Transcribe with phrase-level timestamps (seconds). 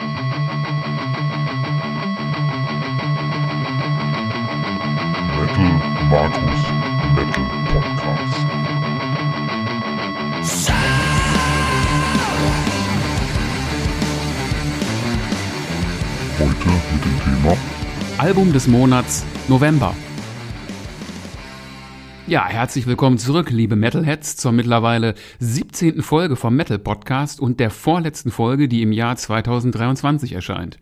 [0.00, 0.10] Metal
[6.08, 6.62] Markus
[7.16, 8.46] Metal Podcast.
[16.38, 17.56] Heute mit dem Thema
[18.18, 19.94] Album des Monats November.
[22.28, 26.02] Ja, herzlich willkommen zurück, liebe Metalheads, zur mittlerweile 17.
[26.02, 30.78] Folge vom Metal Podcast und der vorletzten Folge, die im Jahr 2023 erscheint.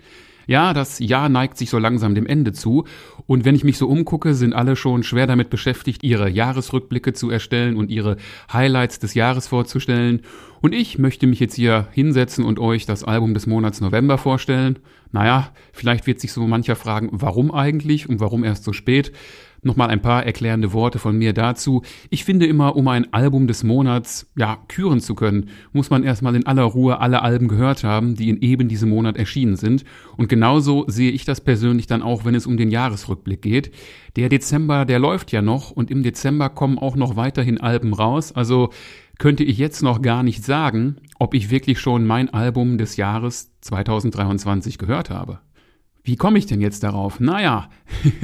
[0.49, 2.85] Ja, das Jahr neigt sich so langsam dem Ende zu
[3.29, 7.31] und wenn ich mich so umgucke, sind alle schon schwer damit beschäftigt, ihre Jahresrückblicke zu
[7.31, 8.17] erstellen und ihre
[8.53, 10.23] Highlights des Jahres vorzustellen.
[10.63, 14.81] Und ich möchte mich jetzt hier hinsetzen und euch das Album des Monats November vorstellen.
[15.13, 19.13] Naja, vielleicht wird sich so mancher fragen, warum eigentlich und warum erst so spät.
[19.67, 21.83] Nochmal ein paar erklärende Worte von mir dazu.
[22.09, 26.37] Ich finde immer, um ein Album des Monats, ja, küren zu können, muss man erstmal
[26.37, 29.83] in aller Ruhe alle Alben gehört haben, die in eben diesem Monat erschienen sind.
[30.17, 33.73] Und genauso sehe ich das persönlich dann auch, wenn es um den Jahresrückblick geht.
[34.15, 38.31] Der Dezember, der läuft ja noch und im Dezember kommen auch noch weiterhin Alben raus.
[38.31, 38.71] Also
[39.19, 43.51] könnte ich jetzt noch gar nicht sagen, ob ich wirklich schon mein Album des Jahres
[43.63, 45.41] 2023 gehört habe.
[46.07, 47.19] Wie komme ich denn jetzt darauf?
[47.19, 47.69] Naja,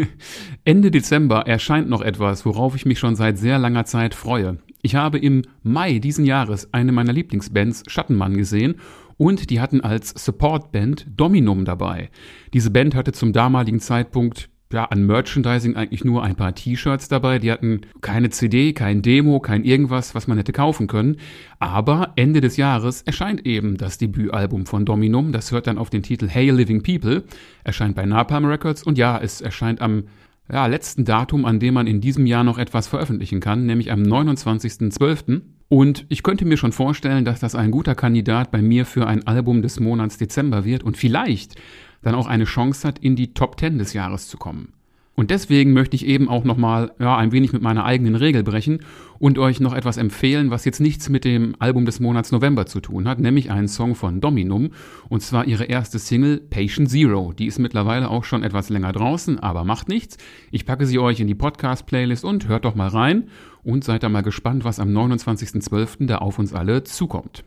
[0.64, 4.58] Ende Dezember erscheint noch etwas, worauf ich mich schon seit sehr langer Zeit freue.
[4.82, 8.76] Ich habe im Mai diesen Jahres eine meiner Lieblingsbands Schattenmann gesehen
[9.16, 12.10] und die hatten als Supportband Dominum dabei.
[12.52, 17.38] Diese Band hatte zum damaligen Zeitpunkt ja, an Merchandising eigentlich nur ein paar T-Shirts dabei.
[17.38, 21.16] Die hatten keine CD, kein Demo, kein irgendwas, was man hätte kaufen können.
[21.58, 25.32] Aber Ende des Jahres erscheint eben das Debütalbum von Dominum.
[25.32, 27.24] Das hört dann auf den Titel Hey Living People,
[27.64, 30.04] erscheint bei Napalm Records und ja, es erscheint am
[30.50, 34.02] ja, letzten Datum, an dem man in diesem Jahr noch etwas veröffentlichen kann, nämlich am
[34.02, 35.40] 29.12.
[35.68, 39.26] Und ich könnte mir schon vorstellen, dass das ein guter Kandidat bei mir für ein
[39.26, 41.54] Album des Monats Dezember wird und vielleicht
[42.02, 44.72] dann auch eine Chance hat, in die Top 10 des Jahres zu kommen.
[45.14, 48.80] Und deswegen möchte ich eben auch nochmal ja, ein wenig mit meiner eigenen Regel brechen
[49.18, 52.80] und euch noch etwas empfehlen, was jetzt nichts mit dem Album des Monats November zu
[52.80, 54.70] tun hat, nämlich einen Song von Dominum
[55.10, 57.34] und zwar ihre erste Single Patient Zero.
[57.34, 60.16] Die ist mittlerweile auch schon etwas länger draußen, aber macht nichts.
[60.50, 63.28] Ich packe sie euch in die Podcast-Playlist und hört doch mal rein
[63.62, 66.06] und seid da mal gespannt, was am 29.12.
[66.06, 67.44] da auf uns alle zukommt.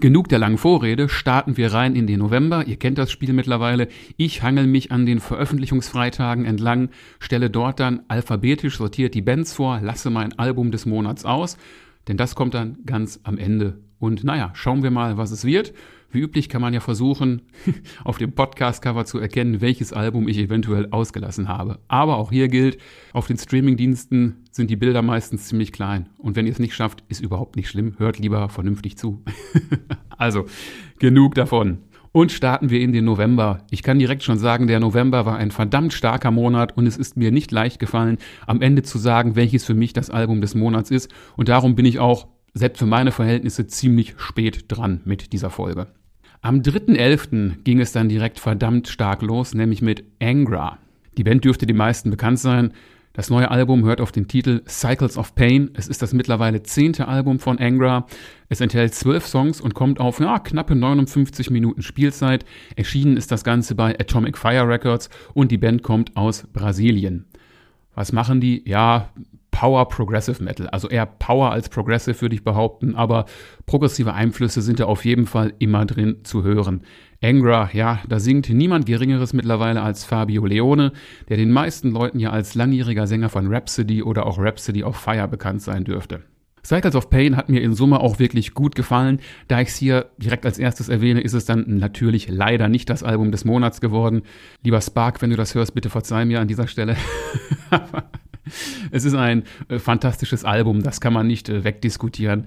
[0.00, 2.64] Genug der langen Vorrede, starten wir rein in den November.
[2.68, 3.88] Ihr kennt das Spiel mittlerweile.
[4.16, 9.80] Ich hangel mich an den Veröffentlichungsfreitagen entlang, stelle dort dann alphabetisch sortiert die Bands vor,
[9.82, 11.58] lasse mein Album des Monats aus,
[12.06, 13.80] denn das kommt dann ganz am Ende.
[13.98, 15.74] Und naja, schauen wir mal, was es wird.
[16.10, 17.42] Wie üblich kann man ja versuchen,
[18.04, 21.80] auf dem Podcast-Cover zu erkennen, welches Album ich eventuell ausgelassen habe.
[21.86, 22.78] Aber auch hier gilt,
[23.12, 26.08] auf den Streaming-Diensten sind die Bilder meistens ziemlich klein.
[26.16, 27.94] Und wenn ihr es nicht schafft, ist überhaupt nicht schlimm.
[27.98, 29.22] Hört lieber vernünftig zu.
[30.16, 30.46] also,
[30.98, 31.78] genug davon.
[32.10, 33.66] Und starten wir in den November.
[33.70, 37.18] Ich kann direkt schon sagen, der November war ein verdammt starker Monat und es ist
[37.18, 40.90] mir nicht leicht gefallen, am Ende zu sagen, welches für mich das Album des Monats
[40.90, 41.12] ist.
[41.36, 45.88] Und darum bin ich auch, selbst für meine Verhältnisse, ziemlich spät dran mit dieser Folge.
[46.40, 47.64] Am 3.11.
[47.64, 50.78] ging es dann direkt verdammt stark los, nämlich mit Angra.
[51.16, 52.72] Die Band dürfte den meisten bekannt sein.
[53.12, 55.70] Das neue Album hört auf den Titel Cycles of Pain.
[55.74, 58.06] Es ist das mittlerweile zehnte Album von Angra.
[58.48, 62.44] Es enthält zwölf Songs und kommt auf ja, knappe 59 Minuten Spielzeit.
[62.76, 67.24] Erschienen ist das Ganze bei Atomic Fire Records und die Band kommt aus Brasilien.
[67.96, 68.62] Was machen die?
[68.64, 69.08] Ja,
[69.58, 70.68] Power Progressive Metal.
[70.68, 73.24] Also eher Power als Progressive würde ich behaupten, aber
[73.66, 76.82] progressive Einflüsse sind da auf jeden Fall immer drin zu hören.
[77.20, 80.92] Angra, ja, da singt niemand Geringeres mittlerweile als Fabio Leone,
[81.28, 85.26] der den meisten Leuten ja als langjähriger Sänger von Rhapsody oder auch Rhapsody of Fire
[85.26, 86.20] bekannt sein dürfte.
[86.64, 89.18] Cycles of Pain hat mir in Summe auch wirklich gut gefallen.
[89.48, 93.02] Da ich es hier direkt als erstes erwähne, ist es dann natürlich leider nicht das
[93.02, 94.22] Album des Monats geworden.
[94.62, 96.94] Lieber Spark, wenn du das hörst, bitte verzeih mir an dieser Stelle.
[98.90, 102.46] es ist ein äh, fantastisches Album, das kann man nicht äh, wegdiskutieren.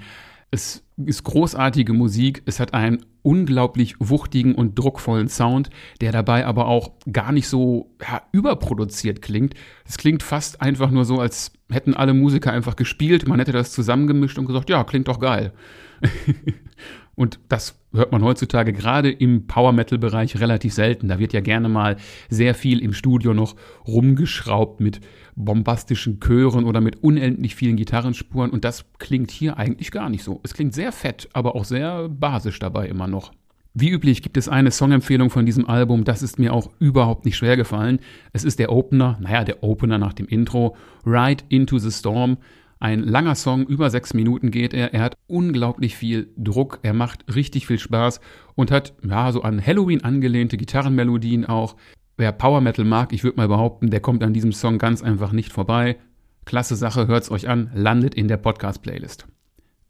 [0.53, 5.69] Es ist großartige Musik, es hat einen unglaublich wuchtigen und druckvollen Sound,
[6.01, 9.53] der dabei aber auch gar nicht so ja, überproduziert klingt.
[9.85, 13.71] Es klingt fast einfach nur so, als hätten alle Musiker einfach gespielt, man hätte das
[13.71, 15.53] zusammengemischt und gesagt, ja, klingt doch geil.
[17.15, 21.07] Und das hört man heutzutage gerade im Power Metal Bereich relativ selten.
[21.07, 21.97] Da wird ja gerne mal
[22.29, 23.55] sehr viel im Studio noch
[23.87, 25.01] rumgeschraubt mit
[25.35, 28.51] bombastischen Chören oder mit unendlich vielen Gitarrenspuren.
[28.51, 30.39] Und das klingt hier eigentlich gar nicht so.
[30.43, 33.31] Es klingt sehr fett, aber auch sehr basisch dabei immer noch.
[33.73, 37.37] Wie üblich gibt es eine Songempfehlung von diesem Album, das ist mir auch überhaupt nicht
[37.37, 37.99] schwer gefallen.
[38.33, 42.37] Es ist der Opener, naja, der Opener nach dem Intro, Ride Into the Storm
[42.81, 44.91] Ein langer Song, über sechs Minuten geht er.
[44.91, 48.19] Er hat unglaublich viel Druck, er macht richtig viel Spaß
[48.55, 51.75] und hat ja so an Halloween angelehnte Gitarrenmelodien auch.
[52.17, 55.31] Wer Power Metal mag, ich würde mal behaupten, der kommt an diesem Song ganz einfach
[55.31, 55.97] nicht vorbei.
[56.45, 59.27] Klasse Sache, hört's euch an, landet in der Podcast-Playlist.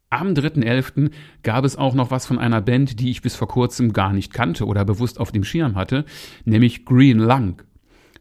[0.10, 1.12] Am 3.11.
[1.44, 4.34] gab es auch noch was von einer Band, die ich bis vor kurzem gar nicht
[4.34, 6.04] kannte oder bewusst auf dem Schirm hatte,
[6.44, 7.62] nämlich Green Lung.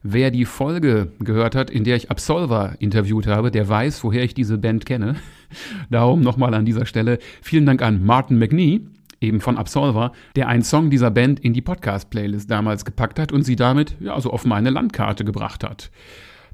[0.03, 4.33] Wer die Folge gehört hat, in der ich Absolver interviewt habe, der weiß, woher ich
[4.33, 5.15] diese Band kenne.
[5.91, 8.81] Darum nochmal an dieser Stelle vielen Dank an Martin McNee,
[9.19, 13.43] eben von Absolver, der einen Song dieser Band in die Podcast-Playlist damals gepackt hat und
[13.43, 15.91] sie damit ja so auf meine Landkarte gebracht hat.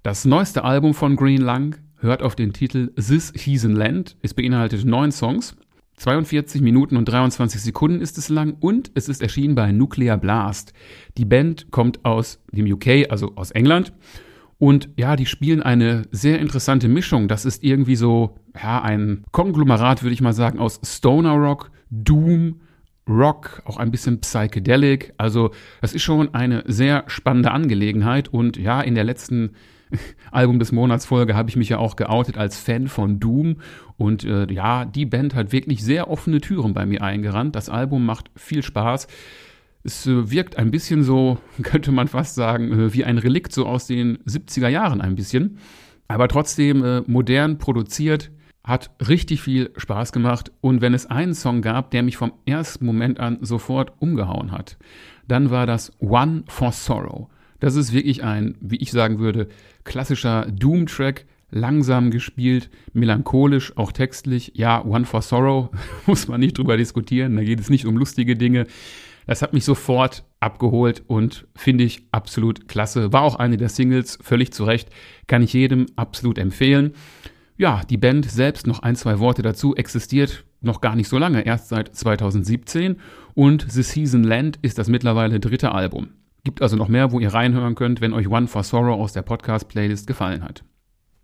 [0.04, 4.18] Das neueste Album von Green Lung hört auf den Titel This Heathen Land.
[4.22, 5.56] Es beinhaltet neun Songs.
[5.98, 10.74] 42 Minuten und 23 Sekunden ist es lang und es ist erschienen bei Nuclear Blast.
[11.18, 13.94] Die Band kommt aus dem UK, also aus England.
[14.60, 17.28] Und ja, die spielen eine sehr interessante Mischung.
[17.28, 22.62] Das ist irgendwie so, ja, ein Konglomerat, würde ich mal sagen, aus Stoner Rock, Doom,
[23.08, 25.14] Rock, auch ein bisschen Psychedelic.
[25.18, 25.52] Also,
[25.82, 28.30] das ist schon eine sehr spannende Angelegenheit.
[28.30, 29.52] Und ja, in der letzten
[30.32, 33.58] Album des Monats Folge habe ich mich ja auch geoutet als Fan von Doom
[33.98, 37.56] und äh, ja, die Band hat wirklich sehr offene Türen bei mir eingerannt.
[37.56, 39.08] Das Album macht viel Spaß.
[39.84, 43.66] Es äh, wirkt ein bisschen so, könnte man fast sagen, äh, wie ein Relikt so
[43.66, 45.58] aus den 70er Jahren ein bisschen,
[46.08, 48.32] aber trotzdem äh, modern produziert,
[48.64, 52.86] hat richtig viel Spaß gemacht und wenn es einen Song gab, der mich vom ersten
[52.86, 54.78] Moment an sofort umgehauen hat,
[55.26, 57.30] dann war das One for Sorrow.
[57.60, 59.48] Das ist wirklich ein, wie ich sagen würde,
[59.84, 64.52] klassischer Doom-Track, langsam gespielt, melancholisch, auch textlich.
[64.56, 65.70] Ja, One for Sorrow,
[66.06, 68.68] muss man nicht drüber diskutieren, da geht es nicht um lustige Dinge.
[69.26, 73.12] Das hat mich sofort abgeholt und finde ich absolut klasse.
[73.12, 74.90] War auch eine der Singles, völlig zu Recht,
[75.28, 76.94] kann ich jedem absolut empfehlen.
[77.58, 81.46] Ja, die Band selbst, noch ein, zwei Worte dazu, existiert noch gar nicht so lange,
[81.46, 82.98] erst seit 2017
[83.34, 86.10] und The Season Land ist das mittlerweile dritte Album.
[86.48, 89.22] Gibt also noch mehr, wo ihr reinhören könnt, wenn euch One for Sorrow aus der
[89.22, 90.64] Podcast-Playlist gefallen hat.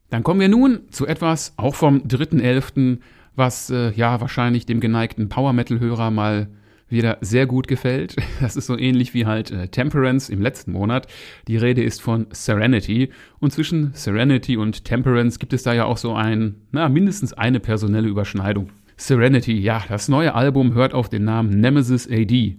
[0.09, 2.99] Dann kommen wir nun zu etwas, auch vom 3.11.,
[3.33, 6.49] was äh, ja wahrscheinlich dem geneigten Power-Metal-Hörer mal
[6.89, 8.17] wieder sehr gut gefällt.
[8.41, 11.07] Das ist so ähnlich wie halt äh, Temperance im letzten Monat.
[11.47, 13.09] Die Rede ist von Serenity.
[13.39, 17.61] Und zwischen Serenity und Temperance gibt es da ja auch so ein, na, mindestens eine
[17.61, 18.71] personelle Überschneidung.
[18.97, 22.57] Serenity, ja, das neue Album hört auf den Namen Nemesis AD.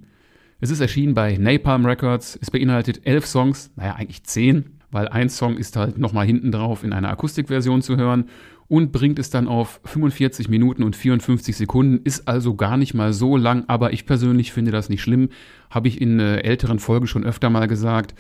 [0.65, 2.39] Es ist erschienen bei Napalm Records.
[2.41, 6.85] Es beinhaltet elf Songs, naja, eigentlich zehn, weil ein Song ist halt nochmal hinten drauf
[6.85, 8.31] in einer Akustikversion zu hören
[8.67, 12.01] und bringt es dann auf 45 Minuten und 54 Sekunden.
[12.03, 15.29] Ist also gar nicht mal so lang, aber ich persönlich finde das nicht schlimm.
[15.69, 18.15] Habe ich in äh, älteren Folgen schon öfter mal gesagt.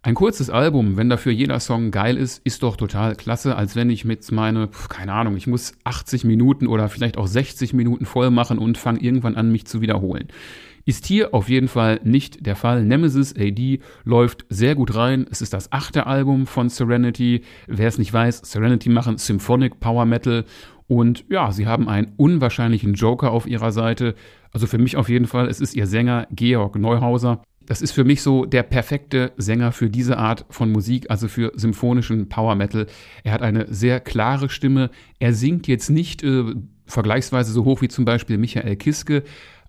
[0.00, 3.90] Ein kurzes Album, wenn dafür jeder Song geil ist, ist doch total klasse, als wenn
[3.90, 8.30] ich mit meine, keine Ahnung, ich muss 80 Minuten oder vielleicht auch 60 Minuten voll
[8.30, 10.28] machen und fange irgendwann an, mich zu wiederholen.
[10.84, 12.84] Ist hier auf jeden Fall nicht der Fall.
[12.84, 15.26] Nemesis AD läuft sehr gut rein.
[15.30, 17.42] Es ist das achte Album von Serenity.
[17.68, 20.44] Wer es nicht weiß, Serenity machen Symphonic Power Metal.
[20.88, 24.14] Und ja, sie haben einen unwahrscheinlichen Joker auf ihrer Seite.
[24.52, 27.42] Also für mich auf jeden Fall, es ist ihr Sänger Georg Neuhauser.
[27.66, 31.52] Das ist für mich so der perfekte Sänger für diese Art von Musik, also für
[31.54, 32.86] symphonischen Power Metal.
[33.22, 34.90] Er hat eine sehr klare Stimme.
[35.20, 36.44] Er singt jetzt nicht äh,
[36.86, 39.22] vergleichsweise so hoch wie zum Beispiel Michael Kiske,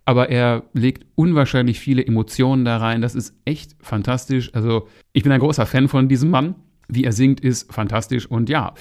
[0.04, 3.00] aber er legt unwahrscheinlich viele Emotionen da rein.
[3.00, 4.54] Das ist echt fantastisch.
[4.54, 6.54] Also ich bin ein großer Fan von diesem Mann.
[6.88, 8.26] Wie er singt, ist fantastisch.
[8.26, 8.74] Und ja,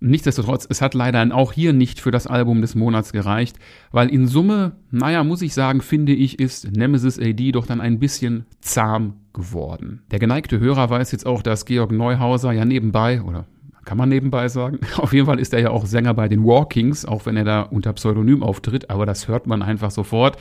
[0.00, 3.56] nichtsdestotrotz, es hat leider auch hier nicht für das Album des Monats gereicht,
[3.90, 7.98] weil in Summe, naja, muss ich sagen, finde ich, ist Nemesis AD doch dann ein
[7.98, 10.02] bisschen zahm geworden.
[10.12, 13.46] Der geneigte Hörer weiß jetzt auch, dass Georg Neuhauser ja nebenbei, oder
[13.88, 14.80] kann man nebenbei sagen.
[14.98, 17.62] Auf jeden Fall ist er ja auch Sänger bei den Walkings, auch wenn er da
[17.62, 20.36] unter Pseudonym auftritt, aber das hört man einfach sofort.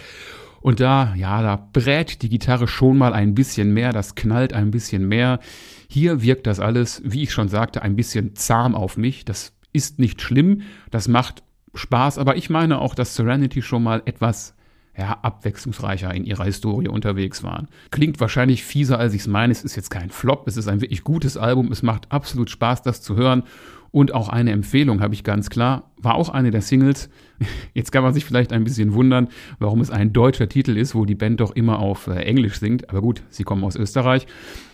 [0.60, 4.70] Und da, ja, da brät die Gitarre schon mal ein bisschen mehr, das knallt ein
[4.70, 5.40] bisschen mehr.
[5.88, 9.24] Hier wirkt das alles, wie ich schon sagte, ein bisschen zahm auf mich.
[9.24, 11.42] Das ist nicht schlimm, das macht
[11.74, 14.57] Spaß, aber ich meine auch, dass Serenity schon mal etwas
[14.98, 17.68] ja, abwechslungsreicher in ihrer Historie unterwegs waren.
[17.92, 19.52] Klingt wahrscheinlich fieser, als ich es meine.
[19.52, 21.72] Es ist jetzt kein Flop, es ist ein wirklich gutes Album.
[21.72, 23.44] Es macht absolut Spaß, das zu hören.
[23.92, 25.92] Und auch eine Empfehlung habe ich ganz klar.
[25.98, 27.10] War auch eine der Singles.
[27.74, 31.06] Jetzt kann man sich vielleicht ein bisschen wundern, warum es ein deutscher Titel ist, wo
[31.06, 32.90] die Band doch immer auf äh, Englisch singt.
[32.90, 34.28] Aber gut, sie kommen aus Österreich.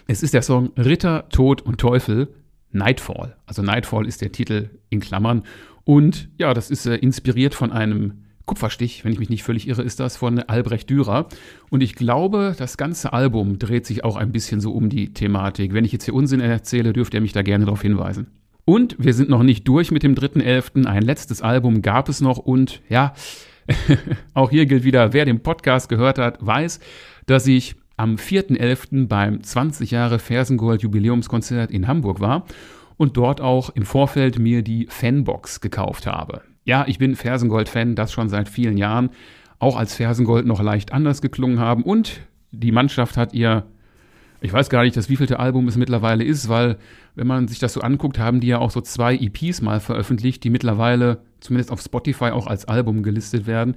[0.07, 2.33] Es ist der Song Ritter, Tod und Teufel.
[2.71, 3.35] Nightfall.
[3.45, 5.43] Also Nightfall ist der Titel in Klammern.
[5.83, 9.83] Und ja, das ist äh, inspiriert von einem Kupferstich, wenn ich mich nicht völlig irre,
[9.83, 11.27] ist das von Albrecht Dürer.
[11.69, 15.73] Und ich glaube, das ganze Album dreht sich auch ein bisschen so um die Thematik.
[15.73, 18.27] Wenn ich jetzt hier Unsinn erzähle, dürft ihr mich da gerne darauf hinweisen.
[18.65, 20.87] Und wir sind noch nicht durch mit dem dritten Elften.
[20.87, 23.13] Ein letztes Album gab es noch und ja,
[24.33, 26.79] auch hier gilt wieder, wer den Podcast gehört hat, weiß,
[27.25, 29.07] dass ich am 4.11.
[29.07, 32.45] beim 20 Jahre Fersengold Jubiläumskonzert in Hamburg war
[32.97, 36.41] und dort auch im Vorfeld mir die Fanbox gekauft habe.
[36.65, 39.09] Ja, ich bin Fersengold-Fan, das schon seit vielen Jahren,
[39.59, 43.65] auch als Fersengold noch leicht anders geklungen haben und die Mannschaft hat ihr
[44.43, 46.77] ich weiß gar nicht, das wievielte Album es mittlerweile ist, weil
[47.15, 50.43] wenn man sich das so anguckt, haben die ja auch so zwei EPs mal veröffentlicht,
[50.43, 53.75] die mittlerweile zumindest auf Spotify auch als Album gelistet werden.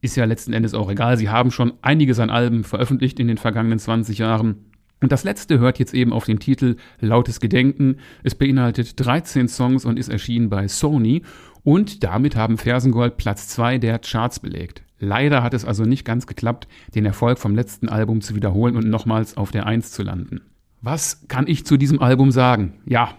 [0.00, 1.18] Ist ja letzten Endes auch egal.
[1.18, 4.64] Sie haben schon einiges an Alben veröffentlicht in den vergangenen 20 Jahren.
[5.00, 7.98] Und das letzte hört jetzt eben auf den Titel Lautes Gedenken.
[8.24, 11.22] Es beinhaltet 13 Songs und ist erschienen bei Sony.
[11.64, 14.82] Und damit haben Fersengold Platz 2 der Charts belegt.
[14.98, 18.88] Leider hat es also nicht ganz geklappt, den Erfolg vom letzten Album zu wiederholen und
[18.88, 20.40] nochmals auf der 1 zu landen.
[20.80, 22.74] Was kann ich zu diesem Album sagen?
[22.86, 23.14] Ja,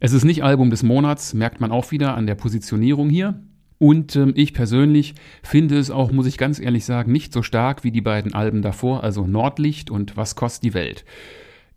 [0.00, 3.40] es ist nicht Album des Monats, merkt man auch wieder an der Positionierung hier.
[3.78, 7.84] Und ähm, ich persönlich finde es auch, muss ich ganz ehrlich sagen, nicht so stark
[7.84, 11.04] wie die beiden Alben davor, also Nordlicht und Was kostet die Welt.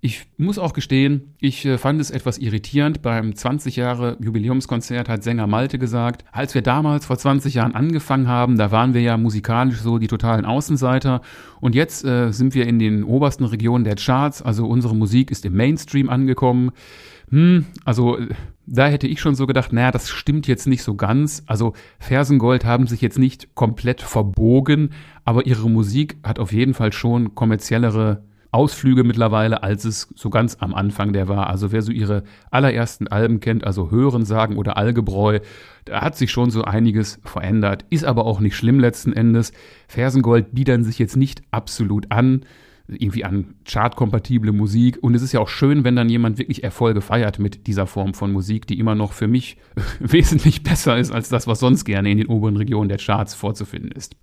[0.05, 3.01] Ich muss auch gestehen, ich äh, fand es etwas irritierend.
[3.01, 8.27] Beim 20 Jahre Jubiläumskonzert hat Sänger Malte gesagt, als wir damals vor 20 Jahren angefangen
[8.27, 11.21] haben, da waren wir ja musikalisch so die totalen Außenseiter.
[11.59, 15.43] Und jetzt äh, sind wir in den obersten Regionen der Charts, also unsere Musik ist
[15.43, 16.69] im Mainstream angekommen.
[17.31, 18.27] Hm, also äh,
[18.67, 21.41] da hätte ich schon so gedacht, naja, das stimmt jetzt nicht so ganz.
[21.47, 24.91] Also Fersengold haben sich jetzt nicht komplett verbogen,
[25.23, 28.21] aber ihre Musik hat auf jeden Fall schon kommerziellere
[28.55, 31.49] Ausflüge mittlerweile, als es so ganz am Anfang der war.
[31.49, 35.39] Also wer so ihre allerersten Alben kennt, also Hören, Sagen oder Algebräu,
[35.83, 37.85] da hat sich schon so einiges verändert.
[37.89, 39.51] Ist aber auch nicht schlimm letzten Endes.
[39.87, 42.45] Fersengold biedern sich jetzt nicht absolut an,
[42.87, 44.97] irgendwie an chartkompatible Musik.
[45.01, 48.13] Und es ist ja auch schön, wenn dann jemand wirklich Erfolge feiert mit dieser Form
[48.13, 49.57] von Musik, die immer noch für mich
[49.99, 53.91] wesentlich besser ist als das, was sonst gerne in den oberen Regionen der Charts vorzufinden
[53.91, 54.15] ist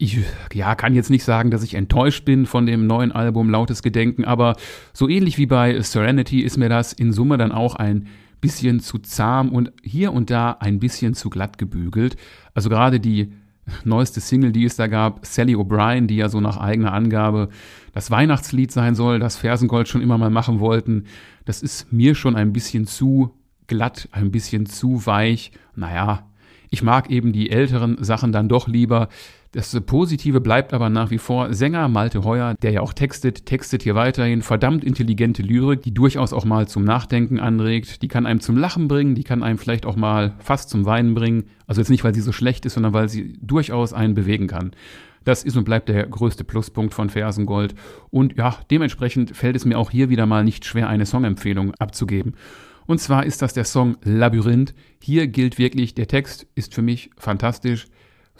[0.00, 0.18] ich
[0.54, 4.24] ja, kann jetzt nicht sagen, dass ich enttäuscht bin von dem neuen Album Lautes Gedenken,
[4.24, 4.56] aber
[4.94, 8.06] so ähnlich wie bei Serenity ist mir das in Summe dann auch ein
[8.40, 12.16] bisschen zu zahm und hier und da ein bisschen zu glatt gebügelt.
[12.54, 13.34] Also gerade die
[13.84, 17.50] neueste Single, die es da gab, Sally O'Brien, die ja so nach eigener Angabe
[17.92, 21.04] das Weihnachtslied sein soll, das Fersengold schon immer mal machen wollten,
[21.44, 23.34] das ist mir schon ein bisschen zu
[23.66, 25.52] glatt, ein bisschen zu weich.
[25.76, 26.26] Naja,
[26.70, 29.08] ich mag eben die älteren Sachen dann doch lieber.
[29.52, 33.82] Das Positive bleibt aber nach wie vor Sänger Malte Heuer, der ja auch textet, textet
[33.82, 38.38] hier weiterhin verdammt intelligente Lyrik, die durchaus auch mal zum Nachdenken anregt, die kann einem
[38.38, 41.46] zum Lachen bringen, die kann einem vielleicht auch mal fast zum Weinen bringen.
[41.66, 44.70] Also jetzt nicht, weil sie so schlecht ist, sondern weil sie durchaus einen bewegen kann.
[45.24, 47.74] Das ist und bleibt der größte Pluspunkt von Fersengold.
[48.10, 52.36] Und ja, dementsprechend fällt es mir auch hier wieder mal nicht schwer, eine Songempfehlung abzugeben.
[52.86, 54.74] Und zwar ist das der Song Labyrinth.
[55.02, 57.86] Hier gilt wirklich, der Text ist für mich fantastisch.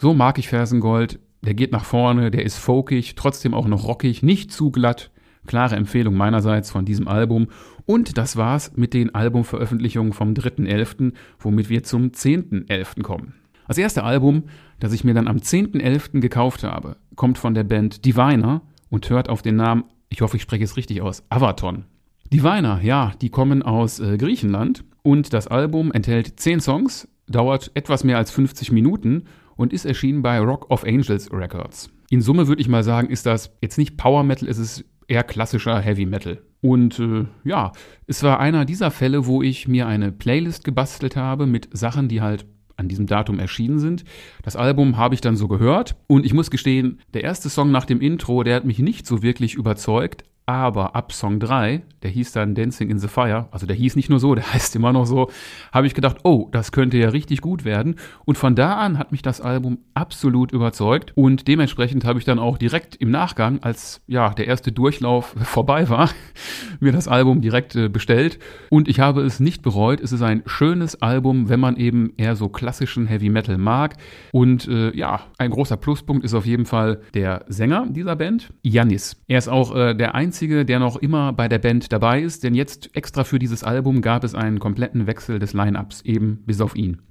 [0.01, 1.19] So mag ich Fersengold.
[1.43, 5.11] Der geht nach vorne, der ist folkig, trotzdem auch noch rockig, nicht zu glatt.
[5.45, 7.49] Klare Empfehlung meinerseits von diesem Album.
[7.85, 13.03] Und das war's mit den Albumveröffentlichungen vom 3.11., womit wir zum 10.11.
[13.03, 13.35] kommen.
[13.67, 14.45] Das erste Album,
[14.79, 16.19] das ich mir dann am 10.11.
[16.19, 20.41] gekauft habe, kommt von der Band Diviner und hört auf den Namen, ich hoffe, ich
[20.41, 21.85] spreche es richtig aus, Avaton.
[22.33, 28.03] Diviner, ja, die kommen aus äh, Griechenland und das Album enthält 10 Songs, dauert etwas
[28.03, 29.25] mehr als 50 Minuten
[29.61, 31.89] und ist erschienen bei Rock of Angels Records.
[32.09, 35.23] In Summe würde ich mal sagen, ist das jetzt nicht Power Metal, es ist eher
[35.23, 36.41] klassischer Heavy Metal.
[36.61, 37.71] Und äh, ja,
[38.07, 42.21] es war einer dieser Fälle, wo ich mir eine Playlist gebastelt habe mit Sachen, die
[42.21, 44.03] halt an diesem Datum erschienen sind.
[44.43, 47.85] Das Album habe ich dann so gehört und ich muss gestehen, der erste Song nach
[47.85, 52.31] dem Intro, der hat mich nicht so wirklich überzeugt, aber ab Song 3, der hieß
[52.31, 55.05] dann Dancing in the Fire, also der hieß nicht nur so, der heißt immer noch
[55.05, 55.29] so,
[55.71, 57.95] habe ich gedacht, oh, das könnte ja richtig gut werden.
[58.25, 61.13] Und von da an hat mich das Album absolut überzeugt.
[61.15, 65.89] Und dementsprechend habe ich dann auch direkt im Nachgang, als ja der erste Durchlauf vorbei
[65.89, 66.09] war,
[66.79, 68.39] mir das Album direkt äh, bestellt.
[68.69, 70.01] Und ich habe es nicht bereut.
[70.01, 73.97] Es ist ein schönes Album, wenn man eben eher so klassischen Heavy Metal mag.
[74.31, 79.21] Und äh, ja, ein großer Pluspunkt ist auf jeden Fall der Sänger dieser Band, Janis.
[79.27, 82.43] Er ist auch äh, der einzige Einzige, der noch immer bei der Band dabei ist,
[82.43, 86.61] denn jetzt extra für dieses Album gab es einen kompletten Wechsel des Line-Ups, eben bis
[86.61, 87.03] auf ihn.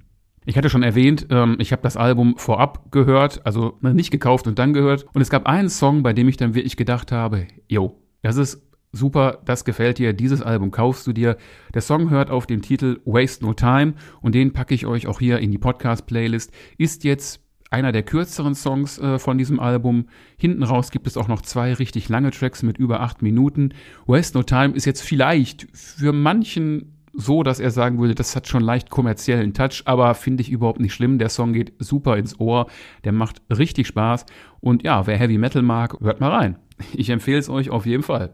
[0.43, 4.59] Ich hatte schon erwähnt, ähm, ich habe das Album vorab gehört, also nicht gekauft und
[4.59, 5.05] dann gehört.
[5.13, 8.67] Und es gab einen Song, bei dem ich dann wirklich gedacht habe, yo, das ist
[8.91, 11.37] super, das gefällt dir, dieses Album kaufst du dir.
[11.73, 15.19] Der Song hört auf dem Titel Waste No Time und den packe ich euch auch
[15.19, 16.51] hier in die Podcast-Playlist.
[16.77, 17.40] Ist jetzt
[17.71, 20.05] einer der kürzeren Songs äh, von diesem Album.
[20.37, 23.73] Hinten raus gibt es auch noch zwei richtig lange Tracks mit über acht Minuten.
[24.05, 28.47] Waste No Time ist jetzt vielleicht für manchen so, dass er sagen würde, das hat
[28.47, 31.17] schon leicht kommerziellen Touch, aber finde ich überhaupt nicht schlimm.
[31.17, 32.67] Der Song geht super ins Ohr,
[33.03, 34.25] der macht richtig Spaß
[34.59, 36.57] und ja, wer Heavy Metal mag, hört mal rein.
[36.93, 38.33] Ich empfehle es euch auf jeden Fall.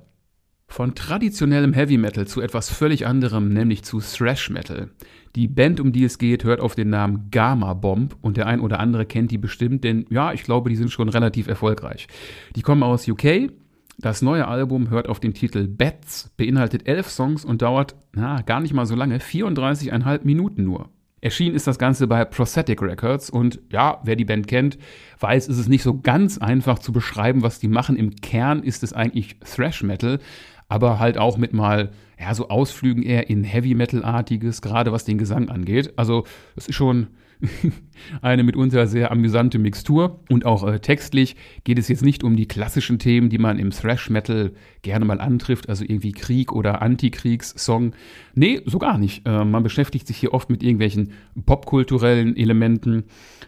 [0.70, 4.90] Von traditionellem Heavy Metal zu etwas völlig anderem, nämlich zu Thrash Metal.
[5.36, 8.60] Die Band, um die es geht, hört auf den Namen Gamma Bomb und der ein
[8.60, 12.08] oder andere kennt die bestimmt, denn ja, ich glaube, die sind schon relativ erfolgreich.
[12.56, 13.50] Die kommen aus UK.
[13.98, 18.60] Das neue Album hört auf den Titel Bats, beinhaltet elf Songs und dauert, na, gar
[18.60, 20.90] nicht mal so lange, 34,5 Minuten nur.
[21.20, 24.78] Erschienen ist das Ganze bei Prosthetic Records und ja, wer die Band kennt,
[25.20, 27.96] weiß, ist es nicht so ganz einfach zu beschreiben, was die machen.
[27.96, 30.20] Im Kern ist es eigentlich Thrash Metal,
[30.68, 35.18] aber halt auch mit mal, ja, so Ausflügen eher in Heavy Metal-artiges, gerade was den
[35.18, 35.94] Gesang angeht.
[35.98, 37.08] Also, es ist schon
[38.22, 42.48] eine mitunter sehr amüsante Mixtur und auch äh, textlich geht es jetzt nicht um die
[42.48, 47.94] klassischen Themen, die man im Thrash Metal gerne mal antrifft, also irgendwie Krieg oder Antikriegssong.
[48.34, 49.28] Nee, so gar nicht.
[49.28, 51.12] Äh, man beschäftigt sich hier oft mit irgendwelchen
[51.46, 53.04] popkulturellen Elementen,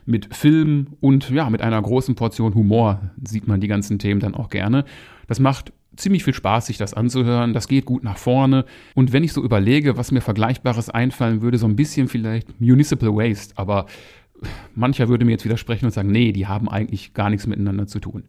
[0.05, 4.35] mit Filmen und ja, mit einer großen Portion Humor sieht man die ganzen Themen dann
[4.35, 4.85] auch gerne.
[5.27, 7.53] Das macht ziemlich viel Spaß, sich das anzuhören.
[7.53, 8.65] Das geht gut nach vorne.
[8.95, 13.09] Und wenn ich so überlege, was mir Vergleichbares einfallen würde, so ein bisschen vielleicht Municipal
[13.15, 13.53] Waste.
[13.57, 13.85] Aber
[14.75, 17.99] mancher würde mir jetzt widersprechen und sagen, nee, die haben eigentlich gar nichts miteinander zu
[17.99, 18.23] tun.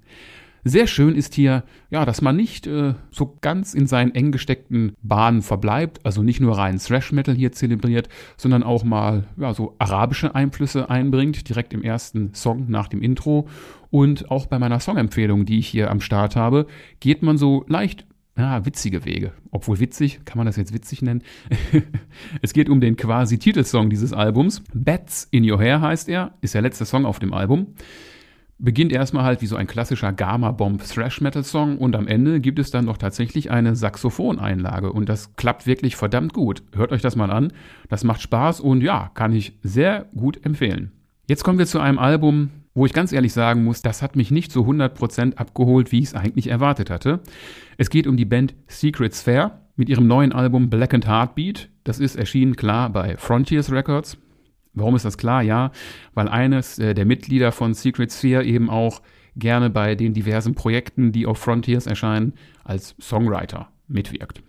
[0.65, 4.93] Sehr schön ist hier, ja, dass man nicht äh, so ganz in seinen eng gesteckten
[5.03, 9.75] Bahnen verbleibt, also nicht nur rein Thrash Metal hier zelebriert, sondern auch mal ja, so
[9.79, 13.49] arabische Einflüsse einbringt, direkt im ersten Song nach dem Intro.
[13.91, 16.67] Und auch bei meiner Songempfehlung, die ich hier am Start habe,
[17.01, 19.33] geht man so leicht ja, witzige Wege.
[19.51, 21.23] Obwohl witzig, kann man das jetzt witzig nennen?
[22.43, 24.63] es geht um den quasi Titelsong dieses Albums.
[24.73, 27.75] Bats in Your Hair heißt er, ist der letzte Song auf dem Album
[28.61, 32.87] beginnt erstmal halt wie so ein klassischer Gamma-Bomb Thrash-Metal-Song und am Ende gibt es dann
[32.87, 36.63] doch tatsächlich eine Saxophoneinlage und das klappt wirklich verdammt gut.
[36.75, 37.53] Hört euch das mal an,
[37.89, 40.93] das macht Spaß und ja, kann ich sehr gut empfehlen.
[41.27, 44.31] Jetzt kommen wir zu einem Album, wo ich ganz ehrlich sagen muss, das hat mich
[44.31, 47.21] nicht so 100% abgeholt, wie ich es eigentlich erwartet hatte.
[47.79, 51.69] Es geht um die Band Secret Sphere mit ihrem neuen Album Blackened Heartbeat.
[51.85, 54.19] Das ist erschienen klar bei Frontiers Records.
[54.73, 55.43] Warum ist das klar?
[55.43, 55.73] Ja,
[56.15, 59.03] weil eines äh, der Mitglieder von Secret Sphere eben auch
[59.37, 64.43] gerne bei den diversen Projekten, die auf Frontiers erscheinen, als Songwriter mitwirkt.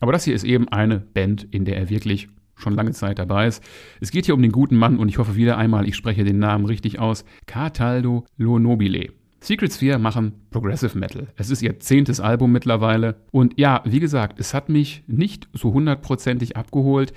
[0.00, 3.46] Aber das hier ist eben eine Band, in der er wirklich schon lange Zeit dabei
[3.46, 3.62] ist.
[4.00, 6.38] Es geht hier um den guten Mann und ich hoffe wieder einmal, ich spreche den
[6.38, 8.58] Namen richtig aus, Cataldo Lo.
[9.40, 11.26] Secret Sphere machen Progressive Metal.
[11.36, 13.16] Es ist ihr zehntes Album mittlerweile.
[13.32, 17.12] Und ja, wie gesagt, es hat mich nicht so hundertprozentig abgeholt.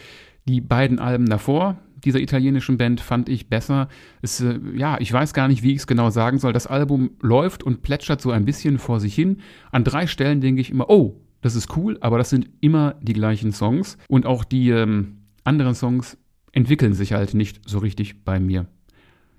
[0.46, 3.88] Die beiden Alben davor, dieser italienischen Band fand ich besser.
[4.22, 6.54] Es, äh, ja, ich weiß gar nicht, wie ich es genau sagen soll.
[6.54, 9.38] Das Album läuft und plätschert so ein bisschen vor sich hin.
[9.72, 13.14] An drei Stellen denke ich immer, oh, das ist cool, aber das sind immer die
[13.14, 13.98] gleichen Songs.
[14.08, 16.18] Und auch die ähm, anderen Songs
[16.52, 18.68] entwickeln sich halt nicht so richtig bei mir.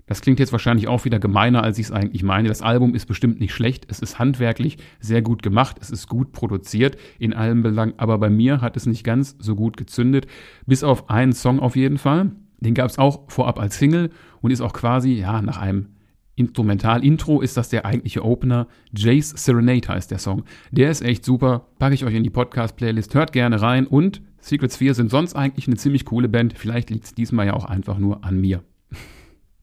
[0.07, 2.47] Das klingt jetzt wahrscheinlich auch wieder gemeiner, als ich es eigentlich meine.
[2.47, 3.85] Das Album ist bestimmt nicht schlecht.
[3.89, 5.77] Es ist handwerklich sehr gut gemacht.
[5.81, 7.93] Es ist gut produziert in allem Belang.
[7.97, 10.27] Aber bei mir hat es nicht ganz so gut gezündet.
[10.65, 12.31] Bis auf einen Song auf jeden Fall.
[12.59, 14.09] Den gab es auch vorab als Single
[14.41, 15.87] und ist auch quasi, ja, nach einem
[16.35, 18.67] Instrumental-Intro ist das der eigentliche Opener.
[18.95, 20.43] Jace Serenade heißt der Song.
[20.71, 21.67] Der ist echt super.
[21.79, 23.15] Packe ich euch in die Podcast-Playlist.
[23.15, 23.87] Hört gerne rein.
[23.87, 26.53] Und Secret Sphere sind sonst eigentlich eine ziemlich coole Band.
[26.55, 28.63] Vielleicht liegt es diesmal ja auch einfach nur an mir.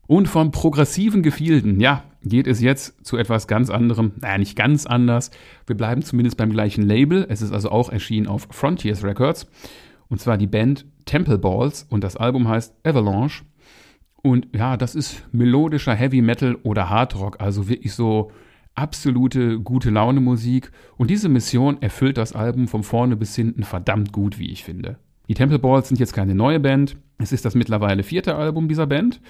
[0.07, 4.13] Und vom progressiven Gefilden, ja, geht es jetzt zu etwas ganz anderem.
[4.21, 5.31] Naja, nicht ganz anders.
[5.67, 7.25] Wir bleiben zumindest beim gleichen Label.
[7.29, 9.47] Es ist also auch erschienen auf Frontiers Records.
[10.15, 13.43] Und zwar die Band Temple Balls und das Album heißt Avalanche.
[14.23, 18.31] Und ja, das ist melodischer Heavy Metal oder Hard Rock, also wirklich so
[18.77, 20.71] absolute gute Laune Musik.
[20.99, 25.01] Und diese Mission erfüllt das Album von vorne bis hinten verdammt gut, wie ich finde.
[25.27, 26.97] Die Temple Balls sind jetzt keine neue Band.
[27.19, 29.21] Es ist das mittlerweile vierte Album dieser Band.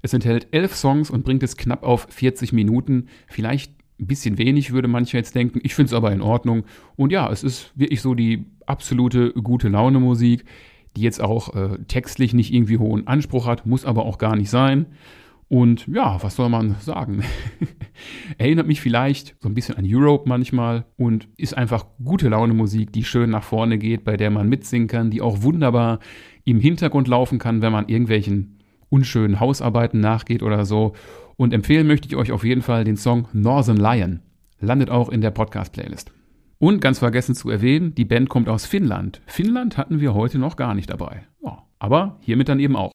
[0.00, 3.08] Es enthält elf Songs und bringt es knapp auf 40 Minuten.
[3.26, 5.60] Vielleicht ein bisschen wenig, würde mancher jetzt denken.
[5.62, 6.64] Ich finde es aber in Ordnung.
[6.96, 10.44] Und ja, es ist wirklich so die absolute gute Laune Musik
[10.96, 14.50] die jetzt auch äh, textlich nicht irgendwie hohen Anspruch hat, muss aber auch gar nicht
[14.50, 14.86] sein.
[15.48, 17.24] Und ja, was soll man sagen?
[18.38, 22.92] Erinnert mich vielleicht so ein bisschen an Europe manchmal und ist einfach gute Laune Musik,
[22.92, 25.98] die schön nach vorne geht, bei der man mitsingen kann, die auch wunderbar
[26.44, 28.59] im Hintergrund laufen kann, wenn man irgendwelchen
[28.90, 30.92] unschönen Hausarbeiten nachgeht oder so.
[31.36, 34.20] Und empfehlen möchte ich euch auf jeden Fall den Song Northern Lion.
[34.60, 36.12] Landet auch in der Podcast-Playlist.
[36.58, 39.22] Und ganz vergessen zu erwähnen, die Band kommt aus Finnland.
[39.24, 41.22] Finnland hatten wir heute noch gar nicht dabei.
[41.42, 42.92] Ja, aber hiermit dann eben auch.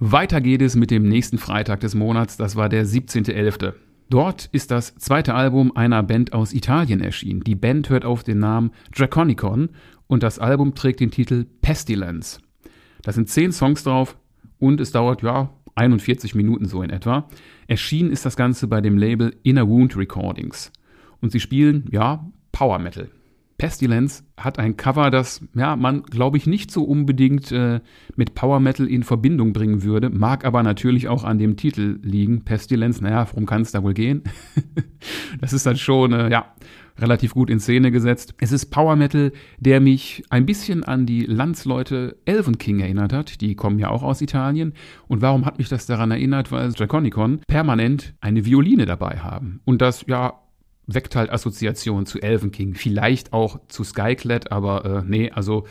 [0.00, 3.74] Weiter geht es mit dem nächsten Freitag des Monats, das war der 17.11.
[4.10, 7.44] Dort ist das zweite Album einer Band aus Italien erschienen.
[7.44, 9.70] Die Band hört auf den Namen Draconicon
[10.08, 12.40] und das Album trägt den Titel Pestilence.
[13.02, 14.16] Da sind zehn Songs drauf
[14.64, 17.28] und es dauert, ja, 41 Minuten so in etwa.
[17.66, 20.72] Erschienen ist das Ganze bei dem Label Inner Wound Recordings.
[21.20, 23.10] Und sie spielen, ja, Power Metal.
[23.58, 27.80] Pestilence hat ein Cover, das ja, man, glaube ich, nicht so unbedingt äh,
[28.16, 32.44] mit Power Metal in Verbindung bringen würde, mag aber natürlich auch an dem Titel liegen.
[32.44, 34.22] Pestilence, naja, worum kann es da wohl gehen?
[35.40, 36.52] das ist dann schon, äh, ja,
[36.98, 38.34] relativ gut in Szene gesetzt.
[38.38, 43.40] Es ist Power Metal, der mich ein bisschen an die Landsleute Elven King erinnert hat.
[43.40, 44.74] Die kommen ja auch aus Italien.
[45.08, 46.52] Und warum hat mich das daran erinnert?
[46.52, 49.60] Weil Draconicon permanent eine Violine dabei haben.
[49.64, 50.40] Und das, ja,
[50.86, 52.74] weckt halt Assoziationen zu Elven King.
[52.74, 55.64] Vielleicht auch zu Skyclad, aber äh, nee, also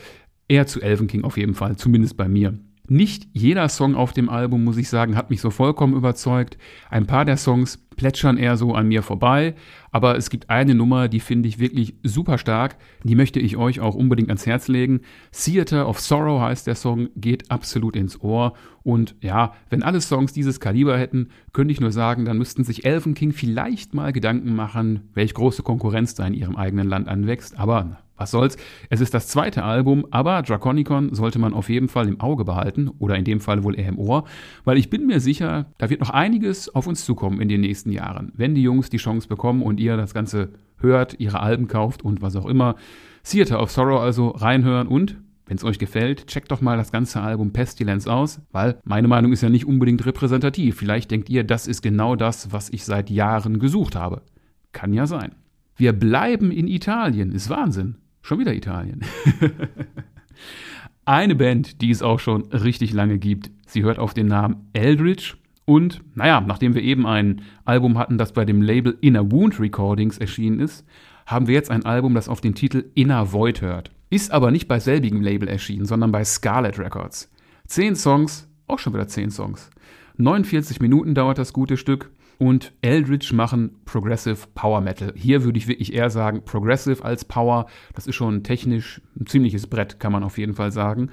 [0.48, 2.58] eher zu Elven King auf jeden Fall, zumindest bei mir.
[2.86, 6.58] Nicht jeder Song auf dem Album, muss ich sagen, hat mich so vollkommen überzeugt.
[6.90, 9.54] Ein paar der Songs plätschern eher so an mir vorbei,
[9.90, 12.76] aber es gibt eine Nummer, die finde ich wirklich super stark.
[13.02, 15.00] Die möchte ich euch auch unbedingt ans Herz legen.
[15.32, 18.52] Theater of Sorrow heißt der Song, geht absolut ins Ohr.
[18.82, 22.84] Und ja, wenn alle Songs dieses Kaliber hätten, könnte ich nur sagen, dann müssten sich
[22.84, 27.58] Elven King vielleicht mal Gedanken machen, welch große Konkurrenz da in ihrem eigenen Land anwächst.
[27.58, 28.56] Aber was soll's?
[28.90, 32.88] Es ist das zweite Album, aber Draconicon sollte man auf jeden Fall im Auge behalten
[32.98, 34.24] oder in dem Fall wohl eher im Ohr,
[34.64, 37.90] weil ich bin mir sicher, da wird noch einiges auf uns zukommen in den nächsten
[37.90, 42.04] Jahren, wenn die Jungs die Chance bekommen und ihr das Ganze hört, ihre Alben kauft
[42.04, 42.76] und was auch immer.
[43.24, 47.20] Theater of Sorrow also reinhören und wenn es euch gefällt, checkt doch mal das ganze
[47.20, 50.76] Album Pestilence aus, weil meine Meinung ist ja nicht unbedingt repräsentativ.
[50.76, 54.22] Vielleicht denkt ihr, das ist genau das, was ich seit Jahren gesucht habe.
[54.72, 55.34] Kann ja sein.
[55.76, 57.96] Wir bleiben in Italien, ist Wahnsinn.
[58.24, 59.02] Schon wieder Italien.
[61.04, 63.50] Eine Band, die es auch schon richtig lange gibt.
[63.66, 65.36] Sie hört auf den Namen Eldritch.
[65.66, 70.16] Und, naja, nachdem wir eben ein Album hatten, das bei dem Label Inner Wound Recordings
[70.16, 70.86] erschienen ist,
[71.26, 73.90] haben wir jetzt ein Album, das auf den Titel Inner Void hört.
[74.08, 77.30] Ist aber nicht bei selbigem Label erschienen, sondern bei Scarlet Records.
[77.66, 79.68] Zehn Songs, auch schon wieder zehn Songs.
[80.16, 85.12] 49 Minuten dauert das gute Stück und Eldritch machen Progressive Power Metal.
[85.16, 87.66] Hier würde ich wirklich eher sagen Progressive als Power.
[87.94, 91.10] Das ist schon technisch ein ziemliches Brett, kann man auf jeden Fall sagen.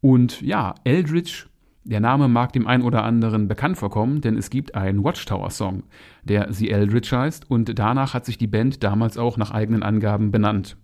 [0.00, 1.48] Und ja, Eldritch,
[1.84, 5.82] der Name mag dem einen oder anderen bekannt vorkommen, denn es gibt einen Watchtower-Song,
[6.24, 10.30] der The Eldritch heißt und danach hat sich die Band damals auch nach eigenen Angaben
[10.30, 10.76] benannt.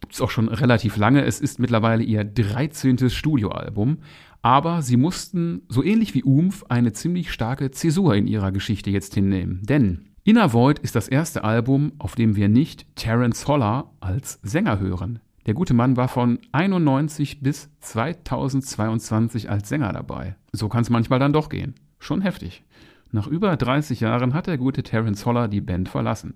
[0.00, 1.24] Gibt es auch schon relativ lange.
[1.24, 3.08] Es ist mittlerweile ihr 13.
[3.08, 3.98] Studioalbum.
[4.42, 9.14] Aber sie mussten, so ähnlich wie Umf, eine ziemlich starke Zäsur in ihrer Geschichte jetzt
[9.14, 9.60] hinnehmen.
[9.62, 14.78] Denn Inner Void ist das erste Album, auf dem wir nicht Terence Holler als Sänger
[14.80, 15.20] hören.
[15.46, 20.36] Der gute Mann war von 91 bis 2022 als Sänger dabei.
[20.52, 21.74] So kann es manchmal dann doch gehen.
[21.98, 22.62] Schon heftig.
[23.10, 26.34] Nach über 30 Jahren hat der gute Terence Holler die Band verlassen.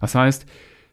[0.00, 0.46] Das heißt,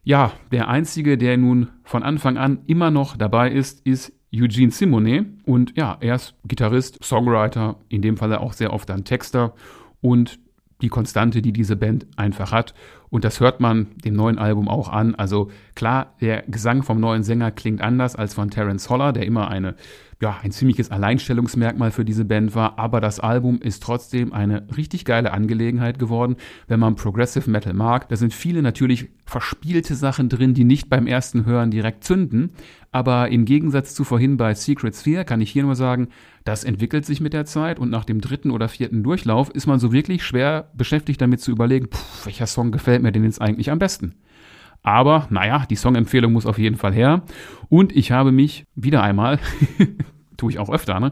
[0.03, 5.25] ja, der einzige, der nun von Anfang an immer noch dabei ist, ist Eugene Simone.
[5.45, 9.53] Und ja, er ist Gitarrist, Songwriter, in dem Fall auch sehr oft ein Texter
[10.01, 10.39] und
[10.81, 12.73] die Konstante, die diese Band einfach hat.
[13.09, 15.15] Und das hört man dem neuen Album auch an.
[15.15, 19.49] Also klar, der Gesang vom neuen Sänger klingt anders als von Terence Holler, der immer
[19.49, 19.75] eine
[20.21, 25.05] ja, ein ziemliches Alleinstellungsmerkmal für diese Band war, aber das Album ist trotzdem eine richtig
[25.05, 26.35] geile Angelegenheit geworden,
[26.67, 28.09] wenn man Progressive Metal mag.
[28.09, 32.49] Da sind viele natürlich verspielte Sachen drin, die nicht beim ersten Hören direkt zünden,
[32.91, 36.09] aber im Gegensatz zu vorhin bei Secret Sphere kann ich hier nur sagen,
[36.43, 39.79] das entwickelt sich mit der Zeit und nach dem dritten oder vierten Durchlauf ist man
[39.79, 43.71] so wirklich schwer beschäftigt damit zu überlegen, pff, welcher Song gefällt mir denn jetzt eigentlich
[43.71, 44.15] am besten.
[44.83, 47.23] Aber naja, die Songempfehlung muss auf jeden Fall her.
[47.69, 49.39] Und ich habe mich wieder einmal,
[50.37, 51.11] tue ich auch öfter, ne,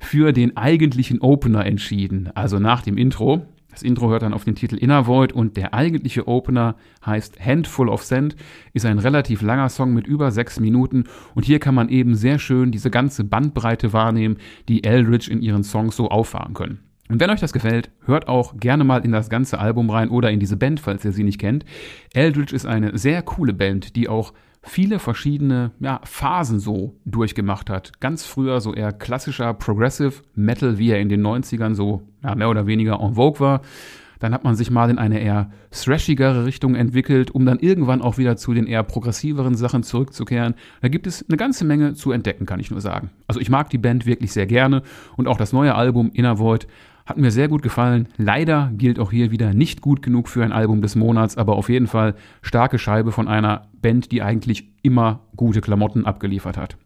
[0.00, 2.30] für den eigentlichen Opener entschieden.
[2.34, 3.46] Also nach dem Intro.
[3.70, 7.88] Das Intro hört dann auf den Titel Inner Void und der eigentliche Opener heißt Handful
[7.88, 8.34] of Sand,
[8.72, 11.04] ist ein relativ langer Song mit über sechs Minuten
[11.34, 15.62] und hier kann man eben sehr schön diese ganze Bandbreite wahrnehmen, die Eldridge in ihren
[15.62, 16.87] Songs so auffahren können.
[17.08, 20.30] Und wenn euch das gefällt, hört auch gerne mal in das ganze Album rein oder
[20.30, 21.64] in diese Band, falls ihr sie nicht kennt.
[22.12, 28.00] Eldritch ist eine sehr coole Band, die auch viele verschiedene ja, Phasen so durchgemacht hat.
[28.00, 32.50] Ganz früher so eher klassischer Progressive Metal, wie er in den 90ern so ja, mehr
[32.50, 33.62] oder weniger en vogue war.
[34.18, 38.18] Dann hat man sich mal in eine eher thrashigere Richtung entwickelt, um dann irgendwann auch
[38.18, 40.54] wieder zu den eher progressiveren Sachen zurückzukehren.
[40.82, 43.10] Da gibt es eine ganze Menge zu entdecken, kann ich nur sagen.
[43.28, 44.82] Also ich mag die Band wirklich sehr gerne
[45.16, 46.66] und auch das neue Album Inner Void
[47.08, 48.08] hat mir sehr gut gefallen.
[48.18, 51.70] Leider gilt auch hier wieder nicht gut genug für ein Album des Monats, aber auf
[51.70, 56.76] jeden Fall starke Scheibe von einer Band, die eigentlich immer gute Klamotten abgeliefert hat.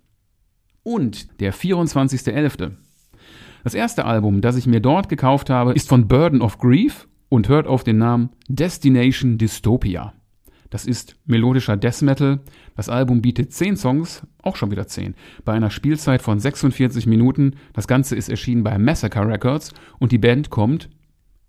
[0.85, 2.70] Und der 24.11.
[3.64, 7.48] Das erste Album, das ich mir dort gekauft habe, ist von Burden of Grief und
[7.48, 10.12] hört auf den Namen Destination Dystopia.
[10.72, 12.40] Das ist melodischer Death Metal.
[12.74, 17.56] Das Album bietet 10 Songs, auch schon wieder 10, bei einer Spielzeit von 46 Minuten.
[17.74, 20.88] Das Ganze ist erschienen bei Massacre Records und die Band kommt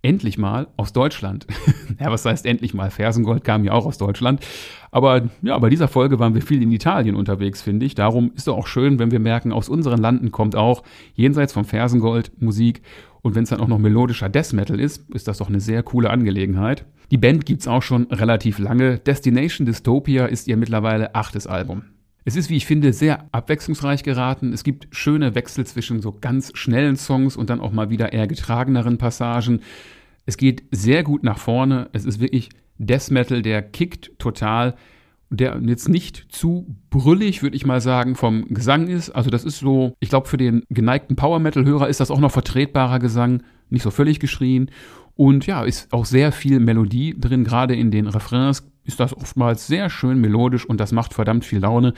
[0.03, 1.47] endlich mal aus Deutschland.
[1.99, 2.91] ja, was heißt endlich mal?
[2.91, 4.45] Fersengold kam ja auch aus Deutschland.
[4.91, 7.95] Aber ja, bei dieser Folge waren wir viel in Italien unterwegs, finde ich.
[7.95, 10.83] Darum ist es auch schön, wenn wir merken, aus unseren Landen kommt auch
[11.15, 12.83] jenseits vom Fersengold Musik.
[13.21, 15.81] Und wenn es dann auch noch melodischer Death Metal ist, ist das doch eine sehr
[15.81, 16.85] coole Angelegenheit.
[17.09, 18.99] Die Band gibt's auch schon relativ lange.
[18.99, 21.83] Destination Dystopia ist ihr mittlerweile achtes Album.
[22.25, 24.53] Es ist, wie ich finde, sehr abwechslungsreich geraten.
[24.53, 28.27] Es gibt schöne Wechsel zwischen so ganz schnellen Songs und dann auch mal wieder eher
[28.27, 29.61] getrageneren Passagen.
[30.25, 31.89] Es geht sehr gut nach vorne.
[31.91, 34.75] Es ist wirklich Death Metal, der kickt total.
[35.29, 39.09] Der jetzt nicht zu brüllig, würde ich mal sagen, vom Gesang ist.
[39.09, 42.31] Also das ist so, ich glaube, für den geneigten Power Metal-Hörer ist das auch noch
[42.31, 44.69] vertretbarer Gesang, nicht so völlig geschrien.
[45.15, 49.67] Und ja, ist auch sehr viel Melodie drin, gerade in den Refrains ist das oftmals
[49.67, 51.93] sehr schön melodisch und das macht verdammt viel Laune.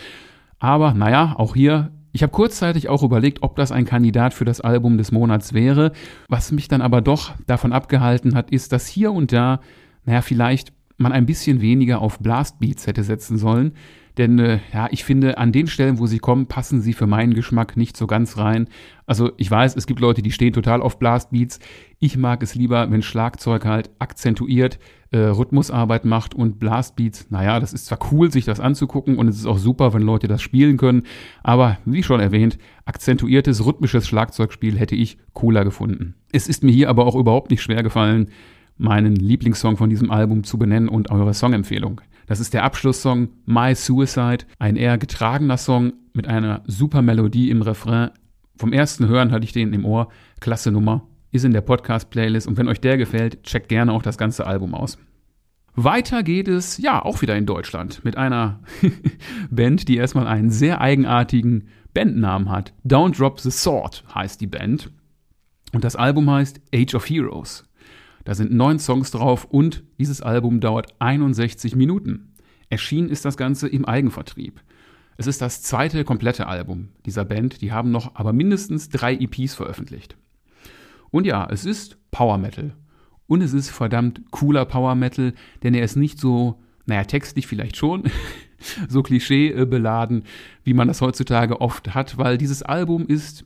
[0.60, 4.62] Aber naja, auch hier, ich habe kurzzeitig auch überlegt, ob das ein Kandidat für das
[4.62, 5.92] Album des Monats wäre.
[6.30, 9.60] Was mich dann aber doch davon abgehalten hat, ist, dass hier und da,
[10.06, 13.74] naja, vielleicht man ein bisschen weniger auf Blastbeats hätte setzen sollen.
[14.18, 17.34] Denn äh, ja, ich finde, an den Stellen, wo sie kommen, passen sie für meinen
[17.34, 18.68] Geschmack nicht so ganz rein.
[19.06, 21.60] Also ich weiß, es gibt Leute, die stehen total auf Blastbeats.
[22.00, 24.80] Ich mag es lieber, wenn Schlagzeug halt akzentuiert
[25.12, 27.30] äh, Rhythmusarbeit macht und Blastbeats.
[27.30, 30.28] Naja, das ist zwar cool, sich das anzugucken und es ist auch super, wenn Leute
[30.28, 31.04] das spielen können.
[31.44, 36.16] Aber wie schon erwähnt, akzentuiertes rhythmisches Schlagzeugspiel hätte ich cooler gefunden.
[36.32, 38.30] Es ist mir hier aber auch überhaupt nicht schwer gefallen,
[38.78, 42.02] meinen Lieblingssong von diesem Album zu benennen und eure Songempfehlung.
[42.26, 47.62] Das ist der Abschlusssong My Suicide, ein eher getragener Song mit einer super Melodie im
[47.62, 48.12] Refrain.
[48.58, 50.10] Vom ersten Hören hatte ich den im Ohr.
[50.40, 51.08] Klasse Nummer.
[51.32, 54.74] Ist in der Podcast-Playlist und wenn euch der gefällt, checkt gerne auch das ganze Album
[54.74, 54.98] aus.
[55.76, 58.62] Weiter geht es, ja, auch wieder in Deutschland mit einer
[59.52, 62.74] Band, die erstmal einen sehr eigenartigen Bandnamen hat.
[62.86, 64.92] Don't Drop the Sword heißt die Band.
[65.74, 67.66] Und das Album heißt Age of Heroes.
[68.26, 72.34] Da sind neun Songs drauf und dieses Album dauert 61 Minuten.
[72.70, 74.62] Erschienen ist das Ganze im Eigenvertrieb.
[75.16, 79.54] Es ist das zweite komplette Album dieser Band, die haben noch aber mindestens drei EPs
[79.54, 80.18] veröffentlicht.
[81.12, 82.74] Und ja, es ist Power Metal.
[83.28, 85.34] Und es ist verdammt cooler Power Metal,
[85.64, 88.04] denn er ist nicht so, naja, textlich vielleicht schon,
[88.90, 90.24] so klischeebeladen,
[90.64, 93.46] wie man das heutzutage oft hat, weil dieses Album ist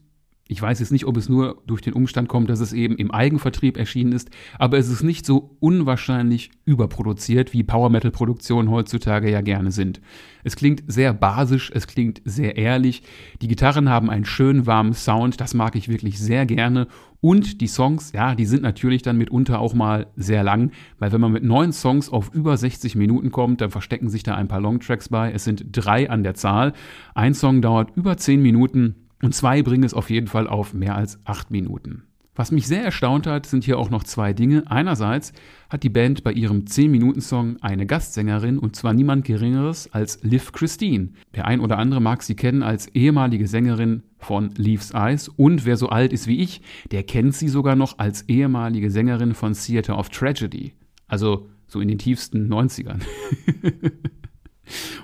[0.51, 3.12] ich weiß jetzt nicht, ob es nur durch den Umstand kommt, dass es eben im
[3.12, 9.29] Eigenvertrieb erschienen ist, aber es ist nicht so unwahrscheinlich überproduziert, wie Power Metal Produktionen heutzutage
[9.29, 10.01] ja gerne sind.
[10.43, 13.03] Es klingt sehr basisch, es klingt sehr ehrlich.
[13.43, 16.88] Die Gitarren haben einen schönen warmen Sound, das mag ich wirklich sehr gerne.
[17.21, 21.21] Und die Songs, ja, die sind natürlich dann mitunter auch mal sehr lang, weil wenn
[21.21, 24.62] man mit neun Songs auf über 60 Minuten kommt, dann verstecken sich da ein paar
[24.62, 25.31] Longtracks bei.
[25.31, 26.73] Es sind drei an der Zahl.
[27.13, 28.95] Ein Song dauert über zehn Minuten.
[29.21, 32.03] Und zwei bringen es auf jeden Fall auf mehr als acht Minuten.
[32.39, 34.63] Was mich sehr erstaunt hat, sind hier auch noch zwei Dinge.
[34.71, 35.34] Einerseits
[35.69, 41.10] hat die Band bei ihrem 10-Minuten-Song eine Gastsängerin und zwar niemand Geringeres als Liv Christine.
[41.36, 45.75] Der ein oder andere mag sie kennen als ehemalige Sängerin von Leaves Eyes und wer
[45.75, 49.97] so alt ist wie ich, der kennt sie sogar noch als ehemalige Sängerin von Theater
[49.99, 50.75] of Tragedy.
[51.10, 53.01] Also so in den tiefsten 90ern.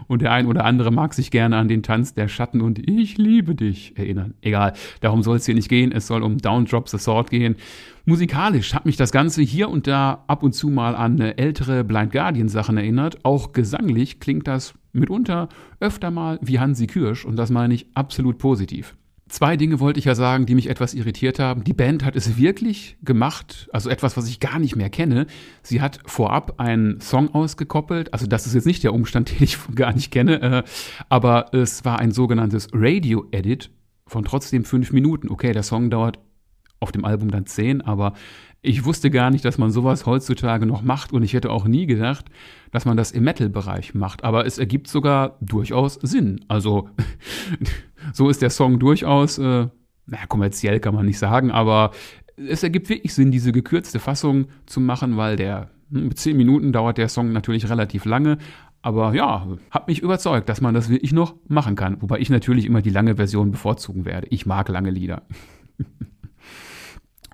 [0.08, 3.18] Und der ein oder andere mag sich gerne an den Tanz der Schatten und Ich
[3.18, 4.34] liebe dich erinnern.
[4.42, 5.92] Egal, darum soll es hier nicht gehen.
[5.92, 7.56] Es soll um Down Drop the Sword gehen.
[8.06, 12.12] Musikalisch hat mich das Ganze hier und da ab und zu mal an ältere Blind
[12.12, 13.26] Guardian Sachen erinnert.
[13.26, 15.50] Auch gesanglich klingt das mitunter
[15.80, 18.96] öfter mal wie Hansi Kürsch und das meine ich absolut positiv.
[19.28, 21.64] Zwei Dinge wollte ich ja sagen, die mich etwas irritiert haben.
[21.64, 25.26] Die Band hat es wirklich gemacht, also etwas, was ich gar nicht mehr kenne.
[25.64, 29.58] Sie hat vorab einen Song ausgekoppelt, also das ist jetzt nicht der Umstand, den ich
[29.74, 30.64] gar nicht kenne, äh,
[31.10, 33.72] aber es war ein sogenanntes Radio-Edit
[34.06, 35.30] von trotzdem fünf Minuten.
[35.30, 36.20] Okay, der Song dauert
[36.80, 38.14] auf dem Album dann zehn, aber
[38.62, 41.86] ich wusste gar nicht, dass man sowas heutzutage noch macht und ich hätte auch nie
[41.86, 42.26] gedacht,
[42.72, 44.24] dass man das im Metal-Bereich macht.
[44.24, 46.44] Aber es ergibt sogar durchaus Sinn.
[46.48, 46.90] Also
[48.14, 49.68] so ist der Song durchaus, äh,
[50.08, 51.92] naja, kommerziell kann man nicht sagen, aber
[52.38, 56.72] es ergibt wirklich Sinn, diese gekürzte Fassung zu machen, weil der hm, mit zehn Minuten
[56.72, 58.38] dauert der Song natürlich relativ lange.
[58.82, 62.02] Aber ja, hat mich überzeugt, dass man das wirklich noch machen kann.
[62.02, 64.28] Wobei ich natürlich immer die lange Version bevorzugen werde.
[64.30, 65.24] Ich mag lange Lieder.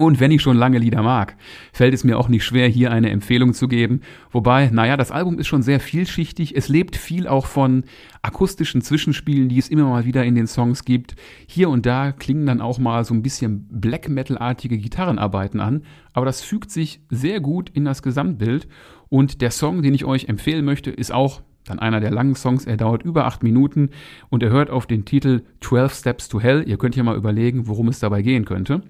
[0.01, 1.35] Und wenn ich schon lange Lieder mag,
[1.71, 4.01] fällt es mir auch nicht schwer, hier eine Empfehlung zu geben.
[4.31, 6.57] Wobei, naja, das Album ist schon sehr vielschichtig.
[6.57, 7.83] Es lebt viel auch von
[8.23, 11.15] akustischen Zwischenspielen, die es immer mal wieder in den Songs gibt.
[11.45, 15.83] Hier und da klingen dann auch mal so ein bisschen Black Metal-artige Gitarrenarbeiten an.
[16.13, 18.67] Aber das fügt sich sehr gut in das Gesamtbild.
[19.07, 22.65] Und der Song, den ich euch empfehlen möchte, ist auch dann einer der langen Songs.
[22.65, 23.91] Er dauert über acht Minuten
[24.29, 26.63] und er hört auf den Titel 12 Steps to Hell.
[26.67, 28.81] Ihr könnt ja mal überlegen, worum es dabei gehen könnte.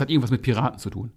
[0.00, 1.12] Es hat irgendwas mit Piraten zu tun.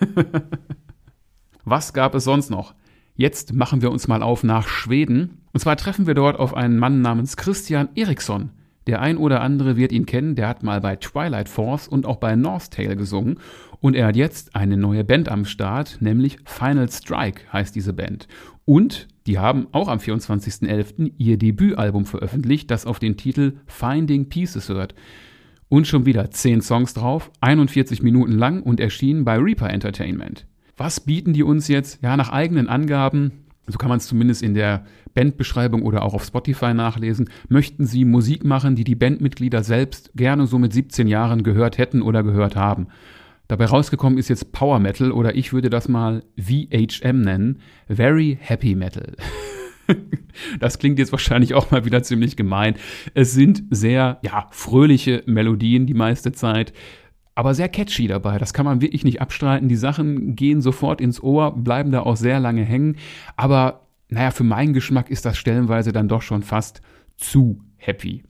[1.64, 2.74] Was gab es sonst noch?
[3.14, 5.42] Jetzt machen wir uns mal auf nach Schweden.
[5.52, 8.50] Und zwar treffen wir dort auf einen Mann namens Christian Eriksson.
[8.88, 12.16] Der ein oder andere wird ihn kennen, der hat mal bei Twilight Force und auch
[12.16, 13.38] bei North Tale gesungen.
[13.78, 18.26] Und er hat jetzt eine neue Band am Start, nämlich Final Strike heißt diese Band.
[18.64, 21.12] Und die haben auch am 24.11.
[21.18, 24.96] ihr Debütalbum veröffentlicht, das auf den Titel Finding Pieces hört.
[25.68, 30.46] Und schon wieder 10 Songs drauf, 41 Minuten lang und erschienen bei Reaper Entertainment.
[30.76, 32.02] Was bieten die uns jetzt?
[32.02, 36.24] Ja, nach eigenen Angaben, so kann man es zumindest in der Bandbeschreibung oder auch auf
[36.24, 41.42] Spotify nachlesen, möchten sie Musik machen, die die Bandmitglieder selbst gerne so mit 17 Jahren
[41.42, 42.88] gehört hätten oder gehört haben.
[43.46, 48.74] Dabei rausgekommen ist jetzt Power Metal oder ich würde das mal VHM nennen, Very Happy
[48.74, 49.14] Metal.
[50.58, 52.74] Das klingt jetzt wahrscheinlich auch mal wieder ziemlich gemein.
[53.14, 56.72] Es sind sehr, ja, fröhliche Melodien die meiste Zeit,
[57.34, 58.38] aber sehr catchy dabei.
[58.38, 59.68] Das kann man wirklich nicht abstreiten.
[59.68, 62.96] Die Sachen gehen sofort ins Ohr, bleiben da auch sehr lange hängen.
[63.36, 66.80] Aber, naja, für meinen Geschmack ist das stellenweise dann doch schon fast
[67.16, 68.24] zu happy.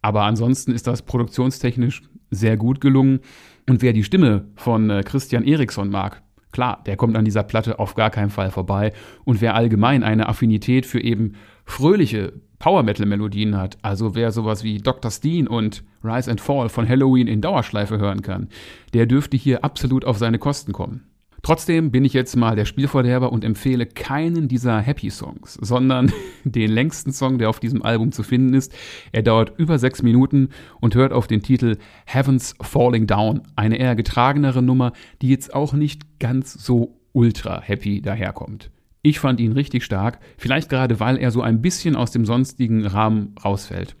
[0.00, 3.20] Aber ansonsten ist das produktionstechnisch sehr gut gelungen.
[3.68, 7.78] Und wer die Stimme von äh, Christian Eriksson mag, Klar, der kommt an dieser Platte
[7.78, 8.92] auf gar keinen Fall vorbei.
[9.24, 11.32] Und wer allgemein eine Affinität für eben
[11.64, 15.10] fröhliche Power Metal Melodien hat, also wer sowas wie Dr.
[15.10, 18.48] Steen und Rise and Fall von Halloween in Dauerschleife hören kann,
[18.94, 21.11] der dürfte hier absolut auf seine Kosten kommen.
[21.44, 26.12] Trotzdem bin ich jetzt mal der Spielverderber und empfehle keinen dieser Happy Songs, sondern
[26.44, 28.72] den längsten Song, der auf diesem Album zu finden ist.
[29.10, 30.50] Er dauert über sechs Minuten
[30.80, 35.72] und hört auf den Titel Heavens Falling Down, eine eher getragenere Nummer, die jetzt auch
[35.72, 38.70] nicht ganz so ultra happy daherkommt.
[39.02, 42.86] Ich fand ihn richtig stark, vielleicht gerade weil er so ein bisschen aus dem sonstigen
[42.86, 43.96] Rahmen rausfällt.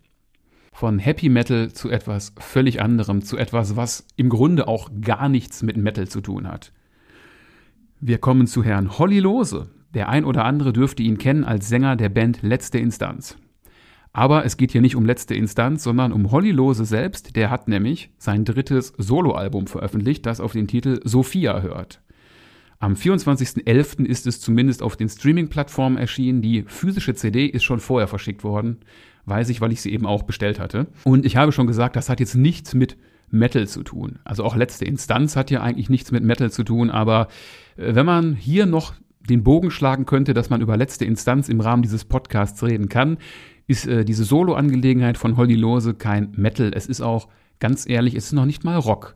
[0.72, 5.64] Von Happy Metal zu etwas völlig anderem, zu etwas, was im Grunde auch gar nichts
[5.64, 6.72] mit Metal zu tun hat.
[8.04, 9.68] Wir kommen zu Herrn Holly Lose.
[9.94, 13.36] Der ein oder andere dürfte ihn kennen als Sänger der Band Letzte Instanz.
[14.12, 17.36] Aber es geht hier nicht um Letzte Instanz, sondern um Holly Lose selbst.
[17.36, 22.02] Der hat nämlich sein drittes Soloalbum veröffentlicht, das auf den Titel Sophia hört.
[22.80, 24.04] Am 24.11.
[24.04, 26.42] ist es zumindest auf den Streaming-Plattformen erschienen.
[26.42, 28.78] Die physische CD ist schon vorher verschickt worden.
[29.26, 30.88] Weiß ich, weil ich sie eben auch bestellt hatte.
[31.04, 32.96] Und ich habe schon gesagt, das hat jetzt nichts mit
[33.32, 34.20] Metal zu tun.
[34.24, 37.28] Also auch letzte Instanz hat ja eigentlich nichts mit Metal zu tun, aber
[37.76, 38.94] äh, wenn man hier noch
[39.28, 43.18] den Bogen schlagen könnte, dass man über letzte Instanz im Rahmen dieses Podcasts reden kann,
[43.66, 46.72] ist äh, diese Solo-Angelegenheit von Holly Lose kein Metal.
[46.74, 49.14] Es ist auch, ganz ehrlich, es ist noch nicht mal Rock.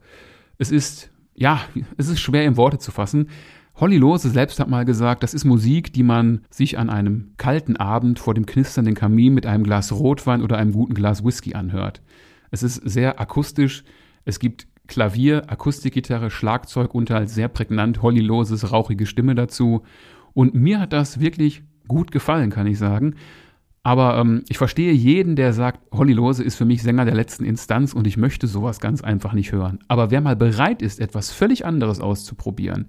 [0.58, 1.60] Es ist, ja,
[1.96, 3.28] es ist schwer in Worte zu fassen.
[3.74, 7.76] Holly Lose selbst hat mal gesagt, das ist Musik, die man sich an einem kalten
[7.76, 12.00] Abend vor dem knisternden Kamin mit einem Glas Rotwein oder einem guten Glas Whisky anhört.
[12.50, 13.84] Es ist sehr akustisch,
[14.26, 19.82] es gibt Klavier, Akustikgitarre, Schlagzeug und halt sehr prägnant Holly Loses rauchige Stimme dazu.
[20.34, 23.14] Und mir hat das wirklich gut gefallen, kann ich sagen.
[23.82, 27.44] Aber ähm, ich verstehe jeden, der sagt, Holly Lose ist für mich Sänger der letzten
[27.44, 29.78] Instanz und ich möchte sowas ganz einfach nicht hören.
[29.86, 32.88] Aber wer mal bereit ist, etwas völlig anderes auszuprobieren,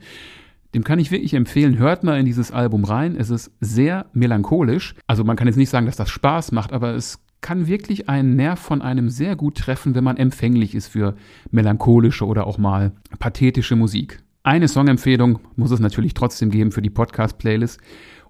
[0.73, 3.15] dem kann ich wirklich empfehlen, hört mal in dieses Album rein.
[3.15, 4.95] Es ist sehr melancholisch.
[5.06, 8.36] Also man kann jetzt nicht sagen, dass das Spaß macht, aber es kann wirklich einen
[8.36, 11.15] Nerv von einem sehr gut treffen, wenn man empfänglich ist für
[11.52, 14.23] melancholische oder auch mal pathetische Musik.
[14.43, 17.80] Eine Songempfehlung muss es natürlich trotzdem geben für die Podcast-Playlist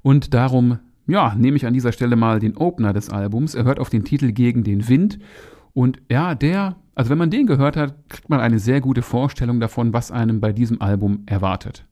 [0.01, 3.55] und darum, ja, nehme ich an dieser Stelle mal den Opener des Albums.
[3.55, 5.19] Er hört auf den Titel Gegen den Wind
[5.73, 9.59] und ja, der, also wenn man den gehört hat, kriegt man eine sehr gute Vorstellung
[9.59, 11.85] davon, was einem bei diesem Album erwartet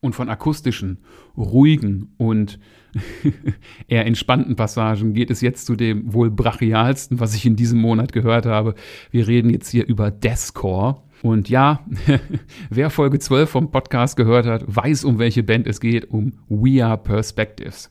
[0.00, 0.98] und von akustischen,
[1.36, 2.58] ruhigen und
[3.88, 8.12] eher entspannten Passagen geht es jetzt zu dem wohl brachialsten, was ich in diesem Monat
[8.12, 8.74] gehört habe.
[9.10, 11.02] Wir reden jetzt hier über Deathcore.
[11.22, 11.84] Und ja,
[12.70, 16.84] wer Folge 12 vom Podcast gehört hat, weiß, um welche Band es geht, um We
[16.84, 17.90] Are Perspectives.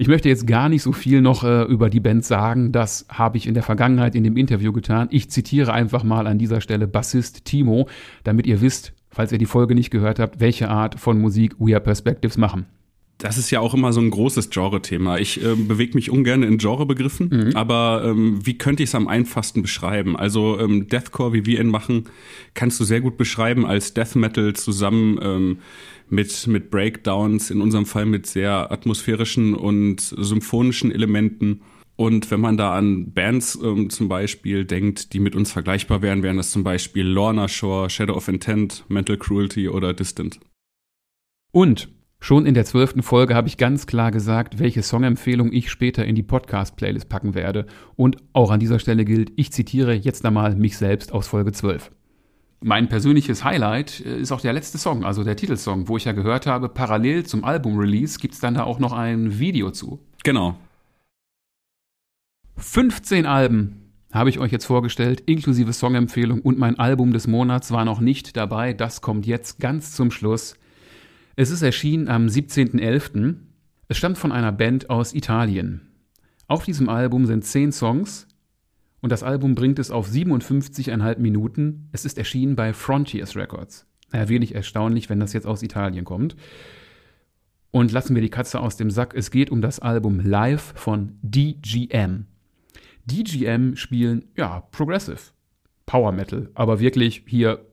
[0.00, 3.36] Ich möchte jetzt gar nicht so viel noch äh, über die Band sagen, das habe
[3.36, 5.08] ich in der Vergangenheit in dem Interview getan.
[5.10, 7.88] Ich zitiere einfach mal an dieser Stelle Bassist Timo,
[8.22, 11.74] damit ihr wisst, falls ihr die Folge nicht gehört habt, welche Art von Musik We
[11.74, 12.66] Are Perspectives machen.
[13.18, 15.18] das ist ja auch immer so ein großes Genre-Thema.
[15.18, 17.56] Ich äh, bewege mich ungern in Genrebegriffen, mhm.
[17.56, 20.16] aber ähm, wie könnte ich es am einfachsten beschreiben?
[20.16, 22.04] Also ähm, Deathcore, wie wir ihn machen,
[22.54, 25.58] kannst du sehr gut beschreiben als Death Metal zusammen ähm,
[26.08, 31.62] mit, mit Breakdowns, in unserem Fall mit sehr atmosphärischen und symphonischen Elementen.
[31.98, 36.22] Und wenn man da an Bands ähm, zum Beispiel denkt, die mit uns vergleichbar wären,
[36.22, 40.38] wären das zum Beispiel Lorna Shore, Shadow of Intent, Mental Cruelty oder Distant.
[41.50, 41.88] Und
[42.20, 46.16] Schon in der zwölften Folge habe ich ganz klar gesagt, welche Songempfehlung ich später in
[46.16, 47.66] die Podcast-Playlist packen werde.
[47.94, 51.92] Und auch an dieser Stelle gilt, ich zitiere jetzt einmal mich selbst aus Folge 12.
[52.60, 56.12] Mein persönliches Highlight äh, ist auch der letzte Song, also der Titelsong, wo ich ja
[56.12, 60.00] gehört habe, parallel zum Album-Release gibt es dann da auch noch ein Video zu.
[60.24, 60.56] Genau.
[62.58, 67.84] 15 Alben habe ich euch jetzt vorgestellt, inklusive Songempfehlung und mein Album des Monats war
[67.84, 68.72] noch nicht dabei.
[68.72, 70.56] Das kommt jetzt ganz zum Schluss.
[71.36, 73.36] Es ist erschienen am 17.11.
[73.86, 75.92] Es stammt von einer Band aus Italien.
[76.48, 78.26] Auf diesem Album sind 10 Songs
[79.00, 81.88] und das Album bringt es auf 57,5 Minuten.
[81.92, 83.86] Es ist erschienen bei Frontiers Records.
[84.10, 86.34] Naja, wenig erstaunlich, wenn das jetzt aus Italien kommt.
[87.70, 89.14] Und lassen wir die Katze aus dem Sack.
[89.14, 92.26] Es geht um das Album Live von DGM.
[93.08, 95.18] DGM spielen, ja, Progressive.
[95.86, 97.64] Power Metal, aber wirklich hier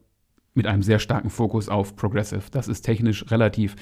[0.53, 2.43] mit einem sehr starken Fokus auf Progressive.
[2.49, 3.75] Das ist technisch relativ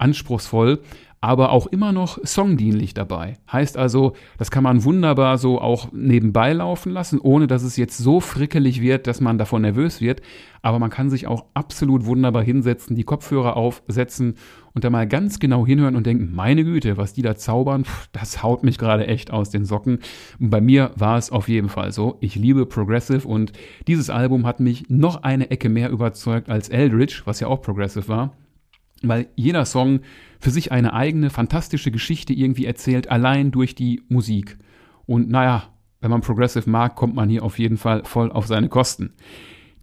[0.00, 0.80] anspruchsvoll,
[1.22, 3.36] aber auch immer noch songdienlich dabei.
[3.52, 7.98] Heißt also, das kann man wunderbar so auch nebenbei laufen lassen, ohne dass es jetzt
[7.98, 10.22] so frickelig wird, dass man davon nervös wird.
[10.62, 14.36] Aber man kann sich auch absolut wunderbar hinsetzen, die Kopfhörer aufsetzen
[14.72, 18.42] und da mal ganz genau hinhören und denken, meine Güte, was die da zaubern, das
[18.42, 19.98] haut mich gerade echt aus den Socken.
[20.38, 22.16] Bei mir war es auf jeden Fall so.
[22.20, 23.52] Ich liebe Progressive und
[23.86, 28.08] dieses Album hat mich noch eine Ecke mehr überzeugt als Eldritch, was ja auch Progressive
[28.08, 28.32] war,
[29.02, 30.00] weil jeder Song
[30.38, 34.58] für sich eine eigene fantastische Geschichte irgendwie erzählt, allein durch die Musik.
[35.06, 35.64] Und naja,
[36.00, 39.12] wenn man Progressive mag, kommt man hier auf jeden Fall voll auf seine Kosten.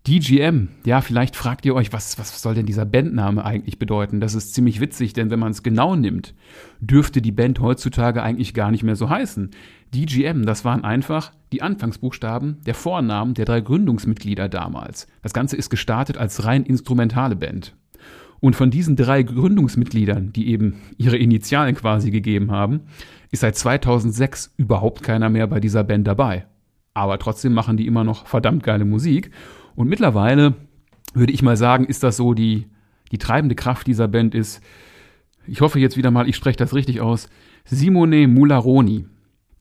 [0.07, 4.21] DGM, ja, vielleicht fragt ihr euch, was, was soll denn dieser Bandname eigentlich bedeuten?
[4.21, 6.33] Das ist ziemlich witzig, denn wenn man es genau nimmt,
[6.79, 9.51] dürfte die Band heutzutage eigentlich gar nicht mehr so heißen.
[9.93, 15.07] DGM, das waren einfach die Anfangsbuchstaben der Vornamen der drei Gründungsmitglieder damals.
[15.23, 17.75] Das Ganze ist gestartet als rein instrumentale Band.
[18.39, 22.81] Und von diesen drei Gründungsmitgliedern, die eben ihre Initialen quasi gegeben haben,
[23.31, 26.45] ist seit 2006 überhaupt keiner mehr bei dieser Band dabei.
[26.93, 29.31] Aber trotzdem machen die immer noch verdammt geile Musik.
[29.75, 30.55] Und mittlerweile
[31.13, 32.67] würde ich mal sagen, ist das so die,
[33.11, 34.61] die treibende Kraft dieser Band ist,
[35.45, 37.29] ich hoffe jetzt wieder mal, ich spreche das richtig aus,
[37.65, 39.05] Simone Mularoni.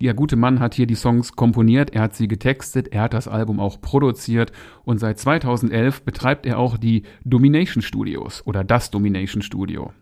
[0.00, 3.28] Der gute Mann hat hier die Songs komponiert, er hat sie getextet, er hat das
[3.28, 4.52] Album auch produziert
[4.84, 9.92] und seit 2011 betreibt er auch die Domination Studios oder das Domination Studio.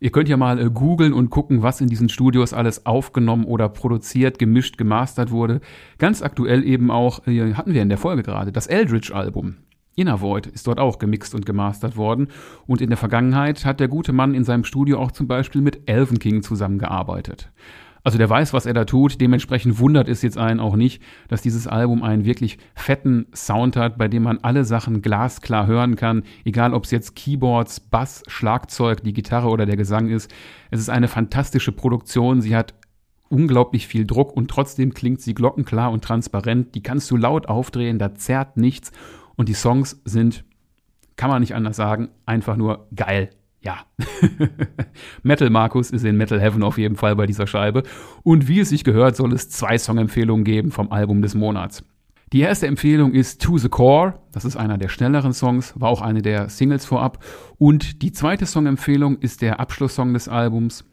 [0.00, 3.68] Ihr könnt ja mal äh, googeln und gucken, was in diesen Studios alles aufgenommen oder
[3.68, 5.60] produziert, gemischt, gemastert wurde.
[5.98, 9.58] Ganz aktuell eben auch, äh, hatten wir in der Folge gerade, das Eldritch-Album.
[9.94, 12.28] Inner Void ist dort auch gemixt und gemastert worden.
[12.66, 15.88] Und in der Vergangenheit hat der gute Mann in seinem Studio auch zum Beispiel mit
[15.88, 17.52] Elven King zusammengearbeitet.
[18.04, 19.20] Also der weiß, was er da tut.
[19.20, 23.96] Dementsprechend wundert es jetzt einen auch nicht, dass dieses Album einen wirklich fetten Sound hat,
[23.96, 26.24] bei dem man alle Sachen glasklar hören kann.
[26.44, 30.32] Egal, ob es jetzt Keyboards, Bass, Schlagzeug, die Gitarre oder der Gesang ist.
[30.70, 32.40] Es ist eine fantastische Produktion.
[32.40, 32.74] Sie hat
[33.28, 36.74] unglaublich viel Druck und trotzdem klingt sie glockenklar und transparent.
[36.74, 38.90] Die kannst du laut aufdrehen, da zerrt nichts.
[39.36, 40.44] Und die Songs sind,
[41.16, 43.30] kann man nicht anders sagen, einfach nur geil
[43.62, 43.78] ja,
[45.22, 47.84] Metal Markus ist in Metal Heaven auf jeden Fall bei dieser Scheibe.
[48.22, 51.84] Und wie es sich gehört, soll es zwei Songempfehlungen geben vom Album des Monats.
[52.32, 54.14] Die erste Empfehlung ist To the Core.
[54.32, 57.22] Das ist einer der schnelleren Songs, war auch eine der Singles vorab.
[57.58, 60.84] Und die zweite Songempfehlung ist der Abschlusssong des Albums.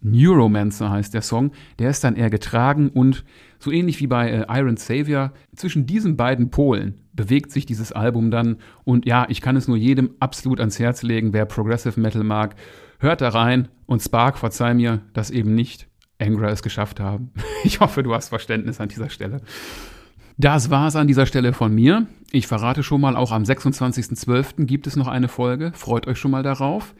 [0.00, 1.52] Neuromancer heißt der Song.
[1.78, 3.24] Der ist dann eher getragen und
[3.66, 5.32] so ähnlich wie bei äh, Iron Savior.
[5.54, 8.56] Zwischen diesen beiden Polen bewegt sich dieses Album dann.
[8.84, 12.54] Und ja, ich kann es nur jedem absolut ans Herz legen, wer Progressive Metal mag.
[12.98, 15.88] Hört da rein und Spark, verzeih mir, dass eben nicht
[16.18, 17.32] Angra es geschafft haben.
[17.64, 19.40] Ich hoffe, du hast Verständnis an dieser Stelle.
[20.36, 22.06] Das war es an dieser Stelle von mir.
[22.30, 24.66] Ich verrate schon mal, auch am 26.12.
[24.66, 25.72] gibt es noch eine Folge.
[25.74, 26.94] Freut euch schon mal darauf.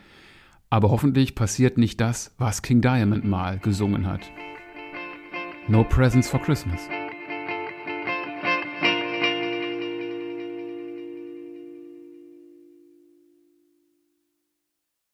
[0.71, 4.23] Aber hoffentlich passiert nicht das, was King Diamond mal gesungen hat.
[5.69, 6.89] No presents for Christmas.